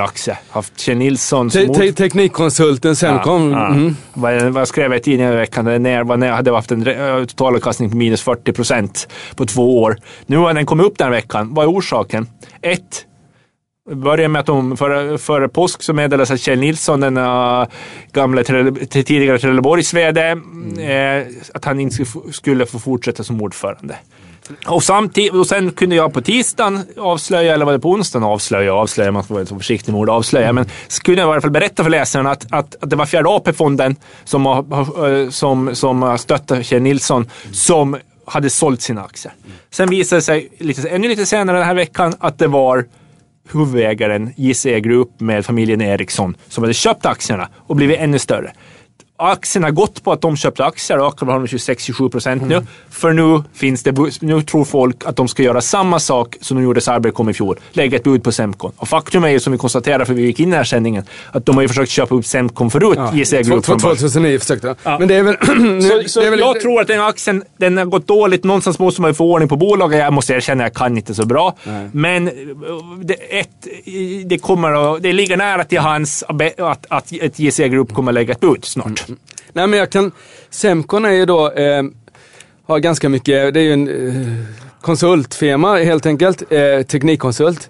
aktie. 0.01 0.37
Haft 0.49 0.79
Kjell 0.79 0.97
Nilsson 0.97 1.51
som 1.51 1.73
Te 1.73 1.73
te 1.73 1.91
teknikkonsulten 1.93 2.95
sen 2.95 3.19
kom. 3.19 3.51
Ja. 3.51 3.67
Mm. 3.67 3.95
Vad, 4.13 4.41
vad 4.43 4.67
skrev 4.67 4.91
jag 4.91 4.99
i 4.99 5.03
tidningen 5.03 5.33
i 5.33 5.35
veckan? 5.35 5.65
Ner, 5.83 6.03
var 6.03 6.17
ner, 6.17 6.31
hade 6.31 6.51
haft 6.51 6.71
en 6.71 6.83
totalavkastning 7.27 7.89
på 7.89 7.97
minus 7.97 8.21
40 8.21 8.53
procent 8.53 9.07
på 9.35 9.45
två 9.45 9.81
år. 9.81 9.97
Nu 10.25 10.37
har 10.37 10.53
den 10.53 10.65
kommit 10.65 10.85
upp 10.85 10.97
den 10.97 11.05
här 11.05 11.11
veckan. 11.11 11.53
Vad 11.53 11.65
är 11.65 11.69
orsaken? 11.69 12.27
Ett, 12.61 13.05
börjar 13.91 14.27
med 14.27 14.39
att 14.39 14.45
de 14.45 14.77
före, 14.77 15.17
före 15.17 15.49
påsk 15.49 15.83
så 15.83 15.93
meddelades 15.93 16.31
att 16.31 16.39
Kjell 16.39 16.59
Nilsson, 16.59 16.99
den 16.99 17.17
uh, 17.17 17.65
gamla 18.11 18.41
Trelle- 18.43 18.85
tidigare 18.85 19.39
Trelleborgs 19.39 19.93
VD, 19.93 20.21
eh, 20.21 21.27
att 21.53 21.65
han 21.65 21.79
inte 21.79 22.05
skulle 22.31 22.65
få 22.65 22.79
fortsätta 22.79 23.23
som 23.23 23.41
ordförande. 23.41 23.95
Och, 24.67 24.83
samtid- 24.83 25.31
och 25.31 25.47
sen 25.47 25.71
kunde 25.71 25.95
jag 25.95 26.13
på 26.13 26.21
tisdagen 26.21 26.79
avslöja, 26.97 27.53
eller 27.53 27.65
var 27.65 27.73
det 27.73 27.79
på 27.79 27.89
onsdagen 27.89 28.23
avslöja, 28.23 28.73
avslöja, 28.73 29.11
man 29.11 29.23
får 29.23 29.35
vara 29.35 29.41
lite 29.43 29.55
försiktig 29.55 29.91
med 29.91 29.99
ord 30.01 30.09
avslöja, 30.09 30.53
men 30.53 30.65
så 30.87 31.01
kunde 31.01 31.21
jag 31.21 31.29
i 31.29 31.31
alla 31.31 31.41
fall 31.41 31.51
berätta 31.51 31.83
för 31.83 31.89
läsarna 31.89 32.31
att, 32.31 32.53
att, 32.53 32.83
att 32.83 32.89
det 32.89 32.95
var 32.95 33.05
fjärde 33.05 33.29
AP-fonden 33.29 33.95
som, 34.23 34.45
har, 34.45 35.23
eh, 35.23 35.29
som, 35.29 35.75
som 35.75 36.01
har 36.01 36.17
stöttat 36.17 36.65
Kjell 36.65 36.81
Nilsson 36.81 37.29
som 37.51 37.97
hade 38.25 38.49
sålt 38.49 38.81
sina 38.81 39.03
aktier. 39.03 39.33
Sen 39.71 39.89
visade 39.89 40.17
det 40.17 40.23
sig 40.23 40.49
lite, 40.59 40.89
ännu 40.89 41.07
lite 41.07 41.25
senare 41.25 41.57
den 41.57 41.65
här 41.65 41.75
veckan 41.75 42.13
att 42.19 42.39
det 42.39 42.47
var 42.47 42.85
huvudägaren 43.51 44.33
JCE 44.37 44.79
Group 44.79 45.19
med 45.19 45.45
familjen 45.45 45.81
Eriksson 45.81 46.37
som 46.47 46.63
hade 46.63 46.73
köpt 46.73 47.05
aktierna 47.05 47.49
och 47.67 47.75
blivit 47.75 47.99
ännu 47.99 48.19
större. 48.19 48.51
Aktierna 49.21 49.67
har 49.67 49.71
gått 49.71 50.03
på 50.03 50.11
att 50.11 50.21
de 50.21 50.37
köpte 50.37 50.65
aktier 50.65 50.99
och 50.99 51.07
ökar 51.07 51.25
har 51.25 51.33
de 51.33 51.45
26-27 51.45 52.09
procent 52.09 52.43
nu. 52.47 52.65
För 52.89 53.13
nu 53.13 53.43
finns 53.53 53.83
det, 53.83 53.95
nu 54.21 54.41
tror 54.41 54.65
folk 54.65 55.05
att 55.05 55.15
de 55.15 55.27
ska 55.27 55.43
göra 55.43 55.61
samma 55.61 55.99
sak 55.99 56.35
som 56.41 56.57
de 56.57 56.63
gjorde 56.63 56.81
Cybercom 56.81 57.29
i 57.29 57.33
fjol. 57.33 57.59
Lägga 57.71 57.97
ett 57.97 58.03
bud 58.03 58.23
på 58.23 58.31
Semcon. 58.31 58.71
Och 58.77 58.87
faktum 58.87 59.23
är 59.23 59.29
ju 59.29 59.39
som 59.39 59.51
vi 59.53 59.57
konstaterade 59.59 60.05
för 60.05 60.13
vi 60.13 60.21
gick 60.21 60.39
in 60.39 60.47
i 60.47 60.51
den 60.51 60.57
här 60.57 60.63
sändningen 60.63 61.03
att 61.31 61.45
de 61.45 61.55
har 61.55 61.61
ju 61.61 61.67
försökt 61.67 61.91
köpa 61.91 62.15
upp 62.15 62.25
Semcon 62.25 62.71
förut, 62.71 62.93
Ja. 62.97 63.13
JCE 63.15 63.41
Group. 63.43 63.65
från 63.65 63.77
början. 63.77 63.97
2009 63.97 64.39
försökte 64.39 64.67
jag. 64.67 64.75
Ja. 64.83 64.99
Men 64.99 65.07
det 65.07 65.15
är 65.15 65.23
väl... 65.23 65.35
Så, 65.81 66.09
så 66.09 66.19
det 66.19 66.25
är 66.27 66.31
väl 66.31 66.39
jag 66.39 66.49
inte- 66.49 66.59
tror 66.59 66.81
att 66.81 66.87
den 66.87 67.01
aktien 67.01 67.43
den 67.57 67.77
har 67.77 67.85
gått 67.85 68.07
dåligt. 68.07 68.43
Någonstans 68.43 68.79
måste 68.79 69.01
man 69.01 69.09
ju 69.09 69.13
få 69.15 69.31
ordning 69.31 69.49
på 69.49 69.55
bolaget. 69.55 69.99
Jag 69.99 70.13
måste 70.13 70.33
erkänna 70.33 70.63
att 70.63 70.67
jag 70.69 70.73
kan 70.75 70.97
inte 70.97 71.15
så 71.15 71.25
bra. 71.25 71.55
Men 71.91 72.27
eh, 72.27 72.33
det, 73.03 73.13
ett, 73.13 73.49
det, 74.25 74.37
kommer 74.37 74.95
att, 74.95 75.03
det 75.03 75.13
ligger 75.13 75.37
nära 75.37 75.63
till 75.63 75.79
hans 75.79 76.23
att, 76.57 76.85
att 76.89 77.11
ett 77.11 77.39
JC 77.39 77.57
Group 77.57 77.93
kommer 77.93 78.11
att 78.11 78.13
lägga 78.15 78.33
ett 78.33 78.39
bud 78.39 78.65
snart. 78.65 79.05
Nej 79.53 79.67
men 79.67 79.79
jag 79.79 79.89
kan, 79.89 80.11
Semcon 80.49 81.05
är 81.05 81.11
ju 81.11 81.25
då, 81.25 81.51
eh, 81.51 81.83
har 82.65 82.79
ganska 82.79 83.09
mycket, 83.09 83.53
det 83.53 83.59
är 83.59 83.63
ju 83.63 83.73
en 83.73 83.87
eh, 83.87 84.45
konsultfirma 84.81 85.77
helt 85.77 86.05
enkelt, 86.05 86.51
eh, 86.51 86.81
teknikkonsult. 86.81 87.69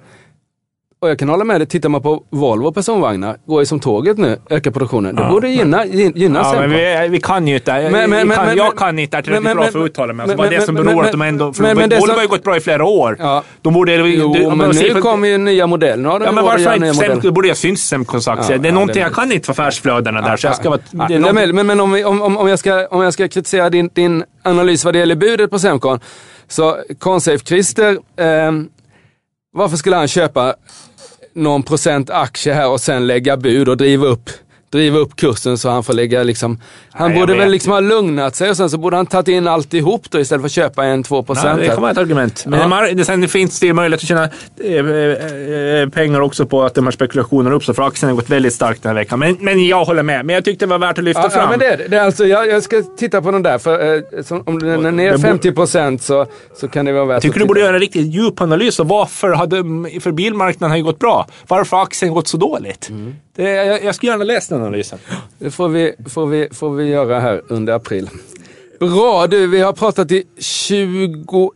Och 1.01 1.09
jag 1.09 1.19
kan 1.19 1.29
hålla 1.29 1.43
med 1.43 1.61
dig, 1.61 1.67
tittar 1.67 1.89
man 1.89 2.01
på 2.01 2.23
Volvo 2.29 2.71
personvagnar, 2.71 3.37
går 3.45 3.61
ju 3.61 3.65
som 3.65 3.79
tåget 3.79 4.17
nu, 4.17 4.37
ökar 4.49 4.71
produktionen. 4.71 5.15
Det 5.15 5.27
borde 5.31 5.49
gynna, 5.49 5.85
gyn- 5.85 6.11
gynna 6.15 6.39
Ja, 6.39 6.55
men 6.59 6.69
vi, 6.69 7.07
vi 7.09 7.19
kan 7.19 7.47
ju 7.47 7.55
inte. 7.55 7.73
Men- 7.73 8.09
men- 8.09 8.27
men- 8.27 8.37
kan, 8.37 8.57
jag 8.57 8.77
kan 8.77 8.99
inte 8.99 9.21
tillräckligt 9.21 9.43
men- 9.43 9.57
bra 9.57 9.67
för 9.67 9.79
att 9.79 9.85
uttala 9.85 10.13
mig. 10.13 10.23
Alltså, 10.23 10.37
men- 10.41 10.49
det 10.51 10.61
som 10.61 10.75
beror 10.75 10.95
men- 10.95 11.05
att 11.05 11.11
de 11.11 11.21
ändå... 11.21 11.53
Men- 11.59 11.77
men 11.77 11.89
det 11.89 11.99
Volvo 11.99 12.13
har 12.13 12.21
ju 12.21 12.27
gått 12.27 12.43
bra 12.43 12.57
i 12.57 12.59
flera 12.59 12.85
år. 12.85 13.15
Ja. 13.19 13.43
De 13.61 13.73
borde... 13.73 13.95
Jo, 13.95 14.33
de, 14.33 14.57
men 14.57 14.69
nu 14.69 15.01
kommer 15.01 15.27
ju 15.27 15.37
nya 15.37 15.67
modeller. 15.67 16.09
Ja, 16.09 16.31
men 16.31 16.43
varför 16.43 16.85
inte. 16.85 17.19
Det 17.27 17.31
borde 17.31 17.47
jag 17.47 17.57
syns 17.57 17.87
Semcons 17.87 18.27
aktie. 18.27 18.55
Ja, 18.55 18.57
det 18.57 18.67
är 18.67 18.69
ja, 18.69 18.73
någonting 18.73 19.01
jag 19.01 19.13
kan 19.13 19.31
inte 19.31 19.45
för 19.45 19.51
affärsflödena 19.53 20.21
där. 20.21 20.37
Så 20.37 20.47
jag 20.47 20.55
ska 20.55 20.69
vara... 20.69 20.79
Ja, 21.09 21.33
men, 21.33 21.79
om, 21.79 21.91
vi, 21.91 22.03
om, 22.03 22.21
om, 22.21 22.37
om, 22.37 22.47
jag 22.47 22.59
ska, 22.59 22.87
om 22.87 23.01
jag 23.01 23.13
ska 23.13 23.27
kritisera 23.27 23.69
din, 23.69 23.89
din 23.93 24.23
analys 24.43 24.85
vad 24.85 24.93
det 24.93 24.99
gäller 24.99 25.15
budet 25.15 25.49
på 25.49 25.59
Semcon. 25.59 25.99
Så 26.47 26.77
Consafe 26.99 27.45
Christer, 27.45 27.91
eh, 28.17 28.51
varför 29.53 29.77
skulle 29.77 29.95
han 29.95 30.07
köpa 30.07 30.53
någon 31.33 31.63
procent 31.63 32.09
aktie 32.09 32.53
här 32.53 32.69
och 32.69 32.81
sen 32.81 33.07
lägga 33.07 33.37
bud 33.37 33.69
och 33.69 33.77
driva 33.77 34.05
upp, 34.05 34.29
driva 34.71 34.97
upp 34.97 35.15
kursen 35.15 35.57
så 35.57 35.69
han 35.69 35.83
får 35.83 35.93
lägga 35.93 36.23
liksom... 36.23 36.59
Han 36.91 37.11
Nej, 37.11 37.19
borde 37.19 37.35
väl 37.35 37.51
liksom 37.51 37.71
ha 37.73 37.79
lugnat 37.79 38.35
sig 38.35 38.49
och 38.49 38.57
sen 38.57 38.69
så 38.69 38.77
borde 38.77 38.95
han 38.95 39.05
tagit 39.05 39.27
in 39.27 39.47
alltihop 39.47 40.05
då 40.09 40.19
istället 40.19 40.41
för 40.41 40.45
att 40.45 40.51
köpa 40.51 40.85
en 40.85 41.03
2 41.03 41.15
Ja, 41.15 41.23
procent. 41.23 41.59
det 41.59 41.67
kan 41.67 41.81
vara 41.81 41.91
ett 41.91 41.97
argument. 41.97 42.43
Men 42.47 42.71
Ja. 42.71 42.81
det 42.81 42.93
det, 42.93 43.05
sen 43.05 43.27
finns 43.27 43.59
det 43.59 43.73
möjlighet 43.73 44.01
att 44.03 44.07
tjäna 44.07 44.23
eh, 44.63 44.73
eh, 44.73 45.81
eh, 45.81 45.89
pengar 45.89 46.21
också 46.21 46.45
på 46.45 46.63
att 46.63 46.75
de 46.75 46.85
här 46.85 46.91
spekulationerna 46.91 47.55
uppstår. 47.55 47.73
För 47.73 47.83
aktien 47.87 48.09
har 48.09 48.15
gått 48.15 48.29
väldigt 48.29 48.53
starkt 48.53 48.83
den 48.83 48.89
här 48.89 48.95
veckan. 48.95 49.19
Men, 49.19 49.37
men 49.39 49.65
jag 49.67 49.85
håller 49.85 50.03
med. 50.03 50.25
Men 50.25 50.35
jag 50.35 50.45
tyckte 50.45 50.65
det 50.65 50.69
var 50.69 50.79
värt 50.79 50.97
att 50.97 51.03
lyfta 51.03 51.21
Ja, 51.23 51.29
fram. 51.29 51.41
ja, 51.43 51.49
men 51.49 51.59
det, 51.59 51.75
det. 51.75 51.87
det 51.87 52.03
alltså, 52.03 52.25
jag, 52.25 52.47
jag 52.47 52.63
ska 52.63 52.83
titta 52.97 53.21
på 53.21 53.31
den 53.31 53.43
där, 53.43 53.57
för 53.57 53.95
eh, 53.95 54.23
som, 54.23 54.43
om 54.45 54.59
den 54.59 54.85
är 54.85 54.91
ner 54.91 55.05
Det 55.11 55.17
borde- 55.17 55.27
50 55.27 55.51
procent 55.51 56.01
så, 56.01 56.25
så 56.55 56.67
kan 56.67 56.85
det 56.85 56.91
vara 56.93 57.05
värt 57.05 57.13
jag 57.15 57.21
tycker 57.21 57.35
att 57.35 57.41
du 57.43 57.47
borde 57.47 57.59
göra 57.59 57.73
en 57.73 57.79
riktigt 57.79 58.07
djup 58.13 58.41
analys 58.41 58.79
av 58.79 58.87
varför 58.87 59.29
hade, 59.33 59.57
för 60.01 60.11
bilmarknaden 60.11 60.69
har 60.71 60.77
ju 60.77 60.83
gått 60.83 60.99
bra. 60.99 61.27
Varför 61.47 61.77
har 61.77 61.83
aktien 61.83 62.13
gått 62.13 62.27
så 62.27 62.37
dåligt? 62.37 62.89
Mm. 62.89 63.15
Det, 63.39 63.49
jag, 63.49 63.83
jag 63.83 63.95
skulle 63.95 64.11
gärna 64.11 64.23
läsa 64.23 64.55
den 64.55 64.63
analysen. 64.63 64.99
Det 65.37 65.51
får 65.51 65.69
vi, 65.69 65.93
får, 66.09 66.27
vi, 66.27 66.47
får 66.51 66.69
vi 66.69 66.87
göra 66.87 67.19
här 67.19 67.41
under 67.47 67.73
april. 67.73 68.09
Bra 68.79 69.27
du, 69.27 69.47
vi 69.47 69.61
har 69.61 69.73
pratat 69.73 70.11
i 70.11 70.23
21 70.37 71.51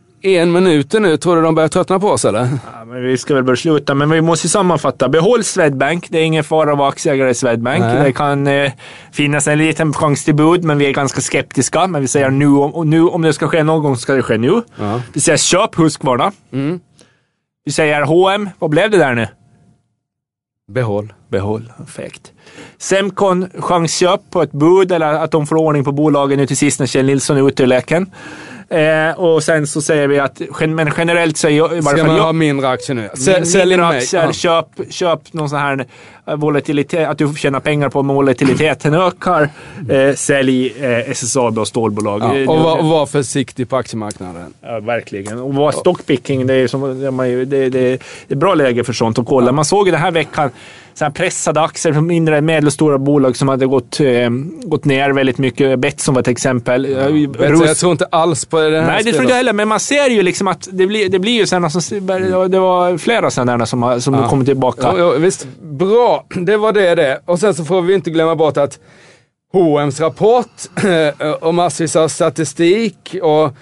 minuter 0.48 1.00
nu. 1.00 1.16
Tror 1.16 1.36
du 1.36 1.42
de 1.42 1.54
börjar 1.54 1.68
tröttna 1.68 2.00
på 2.00 2.08
oss 2.08 2.24
eller? 2.24 2.40
Ja, 2.40 2.84
men 2.84 3.02
vi 3.02 3.18
ska 3.18 3.34
väl 3.34 3.44
börja 3.44 3.56
sluta, 3.56 3.94
men 3.94 4.10
vi 4.10 4.20
måste 4.20 4.48
sammanfatta. 4.48 5.08
Behåll 5.08 5.44
Swedbank. 5.44 6.06
Det 6.10 6.18
är 6.18 6.24
ingen 6.24 6.44
fara 6.44 6.72
att 6.72 6.78
vara 6.78 6.88
aktieägare 6.88 7.30
i 7.30 7.34
Swedbank. 7.34 7.80
Nej. 7.80 8.04
Det 8.04 8.12
kan 8.12 8.46
eh, 8.46 8.72
finnas 9.12 9.48
en 9.48 9.58
liten 9.58 9.92
chans 9.92 10.24
till 10.24 10.34
bud, 10.34 10.64
men 10.64 10.78
vi 10.78 10.86
är 10.86 10.92
ganska 10.92 11.20
skeptiska. 11.20 11.86
Men 11.86 12.00
vi 12.00 12.08
säger 12.08 12.30
nu, 12.30 12.46
om, 12.46 12.90
nu 12.90 13.02
om 13.02 13.22
det 13.22 13.32
ska 13.32 13.48
ske 13.48 13.62
någon 13.62 13.82
gång 13.82 13.96
ska 13.96 14.14
det 14.14 14.22
ske 14.22 14.38
nu. 14.38 14.62
Ja. 14.76 15.00
Vi 15.12 15.20
säger 15.20 15.38
köp 15.38 15.78
Husqvarna. 15.78 16.32
Mm. 16.52 16.80
Vi 17.64 17.72
säger 17.72 18.02
H&M. 18.02 18.50
Vad 18.58 18.70
blev 18.70 18.90
det 18.90 18.98
där 18.98 19.14
nu? 19.14 19.26
Behåll. 20.72 21.12
Behåll. 21.28 21.72
Fegt. 21.86 22.32
Semcon 22.78 23.48
chansköp 23.58 24.20
på 24.30 24.42
ett 24.42 24.52
bud 24.52 24.92
eller 24.92 25.12
att 25.14 25.30
de 25.30 25.46
får 25.46 25.56
ordning 25.56 25.84
på 25.84 25.92
bolagen 25.92 26.38
nu 26.38 26.46
till 26.46 26.56
sist 26.56 26.80
när 26.80 26.86
Kjell 26.86 27.06
Nilsson 27.06 27.36
är 27.36 27.48
ute 27.48 27.62
ur 27.62 27.66
leken. 27.66 28.10
Eh, 28.68 29.10
och 29.20 29.42
sen 29.42 29.66
så 29.66 29.82
säger 29.82 30.08
vi 30.08 30.18
att 30.18 30.42
men 30.68 30.90
generellt 30.98 31.44
är 31.44 31.48
jag, 31.48 31.84
Ska 31.84 32.04
man 32.04 32.16
jag, 32.16 32.22
ha 32.22 32.32
mindre 32.32 32.68
aktier 32.68 32.94
nu? 32.96 33.08
Sälj, 33.14 33.24
Sälj, 33.24 33.46
sälj 33.46 33.74
in 33.74 33.80
mig. 33.80 33.98
aktier, 33.98 34.22
Ja. 34.26 34.32
köp, 34.32 34.66
köp 34.90 35.32
någon 35.32 35.48
sån 35.48 35.58
här 35.58 35.86
eh, 36.26 36.36
volatilitet, 36.36 37.08
att 37.08 37.18
du 37.18 37.34
tjänar 37.36 37.60
pengar 37.60 37.88
på 37.88 38.00
om 38.00 38.08
volatiliteten 38.08 38.94
ökar. 39.06 39.48
Eh, 39.90 40.14
sälj 40.14 40.74
eh, 40.80 41.10
SSAB 41.10 41.58
och 41.58 41.68
stålbolag. 41.68 42.20
Ja, 42.22 42.52
och 42.52 42.60
var, 42.60 42.78
och 42.78 42.84
var 42.84 43.06
försiktig 43.06 43.68
på 43.68 43.76
aktiemarknaden. 43.76 44.54
Ja, 44.62 44.80
verkligen. 44.80 45.38
Och 45.38 45.54
vad 45.54 45.74
stockpicking, 45.74 46.46
det 46.46 46.54
är, 46.54 46.66
som, 46.66 47.00
det, 47.00 47.06
är 47.06 47.44
det, 47.44 47.68
det, 47.68 47.98
det 48.28 48.34
är 48.34 48.36
bra 48.36 48.54
läge 48.54 48.84
för 48.84 48.92
sånt 48.92 49.18
att 49.18 49.26
kolla. 49.26 49.52
Man 49.52 49.64
såg 49.64 49.86
ju 49.86 49.92
den 49.92 50.00
här 50.00 50.10
veckan 50.10 50.50
så 50.94 51.10
pressade 51.10 51.60
aktier 51.60 51.92
från 51.92 52.06
mindre 52.06 52.40
medelstora 52.40 52.98
bolag 52.98 53.36
som 53.36 53.48
hade 53.48 53.66
gått, 53.66 54.00
eh, 54.00 54.30
gått 54.62 54.84
ner 54.84 55.10
väldigt 55.10 55.38
mycket. 55.38 55.78
Betsson 55.78 56.14
var 56.14 56.20
ett 56.22 56.28
exempel. 56.28 56.90
Ja. 56.90 56.98
Vet 56.98 57.58
du, 57.58 57.66
jag 57.66 57.76
tror 57.76 57.92
inte 57.92 58.04
alls 58.04 58.44
på 58.44 58.60
det 58.60 58.80
här 58.80 58.86
Nej, 58.86 59.02
det 59.04 59.12
tror 59.12 59.28
jag 59.30 59.36
heller. 59.36 59.52
Men 59.52 59.68
man 59.68 59.80
ser 59.80 60.10
ju 60.10 60.22
liksom 60.22 60.48
att 60.48 60.68
det 60.72 60.86
blir, 60.86 61.08
det 61.08 61.18
blir 61.18 61.32
ju 61.32 61.46
sådana 61.46 61.70
som... 61.70 62.06
Det 62.50 62.58
var 62.58 62.98
flera 62.98 63.30
sådana 63.30 63.66
som, 63.66 64.00
som 64.00 64.14
Ja. 64.14 64.28
kommer 64.28 64.44
tillbaka. 64.44 64.94
Jo, 64.98 65.12
jo, 65.14 65.20
visst, 65.20 65.46
bra. 65.62 66.24
Det 66.34 66.56
var 66.56 66.72
det 66.72 66.94
det. 66.94 67.20
Och 67.24 67.38
sen 67.38 67.54
så 67.54 67.64
får 67.64 67.82
vi 67.82 67.94
inte 67.94 68.10
glömma 68.10 68.34
bort 68.36 68.56
att 68.56 68.78
H&M's 69.52 70.00
rapport 70.00 70.46
och 71.40 71.54
massvis 71.54 71.96
av 71.96 72.08
statistik 72.08 73.16
och, 73.22 73.56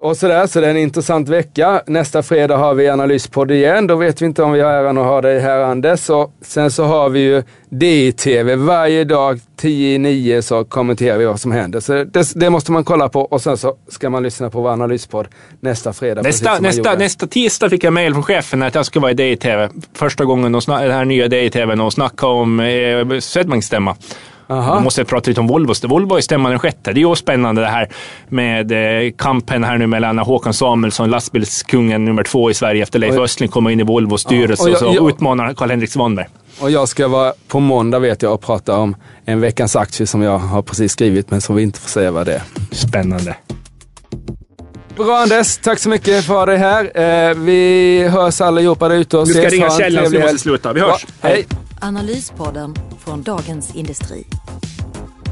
och 0.00 0.16
sådär. 0.16 0.46
Så 0.46 0.60
det 0.60 0.66
är 0.66 0.70
en 0.70 0.76
intressant 0.76 1.28
vecka. 1.28 1.82
Nästa 1.86 2.22
fredag 2.22 2.56
har 2.56 2.74
vi 2.74 2.88
analyspodd 2.88 3.50
igen. 3.50 3.86
Då 3.86 3.96
vet 3.96 4.22
vi 4.22 4.26
inte 4.26 4.42
om 4.42 4.52
vi 4.52 4.60
har 4.60 4.70
äran 4.70 4.98
att 4.98 5.04
ha 5.04 5.20
dig 5.20 5.40
här 5.40 5.58
Anders. 5.58 6.10
Och 6.10 6.32
sen 6.40 6.70
så 6.70 6.84
har 6.84 7.08
vi 7.08 7.20
ju 7.20 7.42
DTV 7.68 8.56
varje 8.56 9.04
dag 9.04 9.40
10 9.56 9.94
i 9.94 9.98
9 9.98 10.42
så 10.42 10.64
kommenterar 10.64 11.18
vi 11.18 11.24
vad 11.24 11.40
som 11.40 11.52
händer. 11.52 11.80
Så 11.80 12.04
det, 12.04 12.32
det 12.34 12.50
måste 12.50 12.72
man 12.72 12.84
kolla 12.84 13.08
på 13.08 13.20
och 13.20 13.42
sen 13.42 13.56
så 13.56 13.76
ska 13.88 14.10
man 14.10 14.22
lyssna 14.22 14.50
på 14.50 14.60
vår 14.60 14.70
analyspodd 14.70 15.28
nästa 15.60 15.92
fredag. 15.92 16.22
Nästa, 16.22 16.60
nästa, 16.60 16.94
nästa 16.94 17.26
tisdag 17.26 17.70
fick 17.70 17.84
jag 17.84 17.92
mejl 17.92 18.12
från 18.12 18.22
chefen 18.22 18.62
att 18.62 18.74
jag 18.74 18.86
ska 18.86 19.00
vara 19.00 19.10
i 19.10 19.14
DI-TV. 19.14 19.68
Första 19.94 20.24
gången 20.24 20.52
de 20.52 20.60
den 20.66 20.90
här 20.90 21.04
nya 21.04 21.28
DI-TVn 21.28 21.80
och 21.80 21.92
snacka 21.92 22.26
om 22.26 22.60
eh, 22.60 23.18
Swedbanks 23.18 23.66
stämma. 23.66 23.96
Aha. 24.50 24.74
Då 24.74 24.80
måste 24.80 25.00
jag 25.00 25.08
prata 25.08 25.30
lite 25.30 25.40
om 25.40 25.46
Volvo. 25.46 25.74
Volvo 25.88 26.16
är 26.16 26.20
stämman 26.20 26.50
den 26.50 26.58
sjätte. 26.58 26.92
Det 26.92 27.00
är 27.00 27.08
ju 27.08 27.14
spännande 27.16 27.60
det 27.60 27.66
här 27.68 27.88
med 28.28 28.72
eh, 29.06 29.10
kampen 29.18 29.64
här 29.64 29.78
nu 29.78 29.86
mellan 29.86 30.18
Håkan 30.18 30.54
Samuelsson, 30.54 31.10
lastbilskungen 31.10 32.04
nummer 32.04 32.22
två 32.22 32.50
i 32.50 32.54
Sverige 32.54 32.82
efter 32.82 32.98
Leif 32.98 33.16
Och- 33.16 33.24
Östling 33.24 33.48
kommer 33.48 33.70
in 33.70 33.80
i 33.80 33.82
Volvos 33.82 34.20
styrelse 34.22 34.62
och 34.62 34.68
jag- 34.68 34.74
och 34.74 34.78
så 34.78 34.94
jag- 34.94 35.10
utmanar 35.10 35.54
Karl-Henrik 35.54 35.90
Svanberg. 35.90 36.26
Och 36.60 36.70
jag 36.70 36.88
ska 36.88 37.08
vara 37.08 37.32
på 37.48 37.60
måndag 37.60 37.98
vet 37.98 38.22
jag 38.22 38.34
och 38.34 38.40
prata 38.42 38.76
om 38.76 38.96
en 39.24 39.40
veckans 39.40 39.76
aktie 39.76 40.06
som 40.06 40.22
jag 40.22 40.38
har 40.38 40.62
precis 40.62 40.92
skrivit 40.92 41.30
men 41.30 41.40
som 41.40 41.56
vi 41.56 41.62
inte 41.62 41.80
får 41.80 41.88
säga 41.88 42.10
vad 42.10 42.26
det 42.26 42.34
är. 42.34 42.42
Spännande. 42.72 43.36
Bra 44.96 45.16
Anders, 45.18 45.56
tack 45.58 45.78
så 45.78 45.88
mycket 45.88 46.24
för 46.24 46.32
att 46.34 46.38
ha 46.38 46.46
dig 46.46 46.56
här. 46.58 46.84
Eh, 47.30 47.34
vi 47.34 48.08
hörs 48.08 48.40
allihopa 48.40 48.88
där 48.88 48.96
ute 48.96 49.18
och 49.18 49.26
Du 49.26 49.32
ska 49.32 49.40
ses. 49.42 49.52
ringa 49.52 49.70
källan 49.70 50.04
så 50.04 50.10
vi 50.10 50.18
måste 50.22 50.38
sluta. 50.38 50.72
Vi 50.72 50.80
hörs. 50.80 51.06
Ja, 51.22 51.28
hej. 51.28 51.46
Analyspodden 51.80 52.74
från 53.04 53.22
Dagens 53.22 53.74
Industri. 53.74 54.26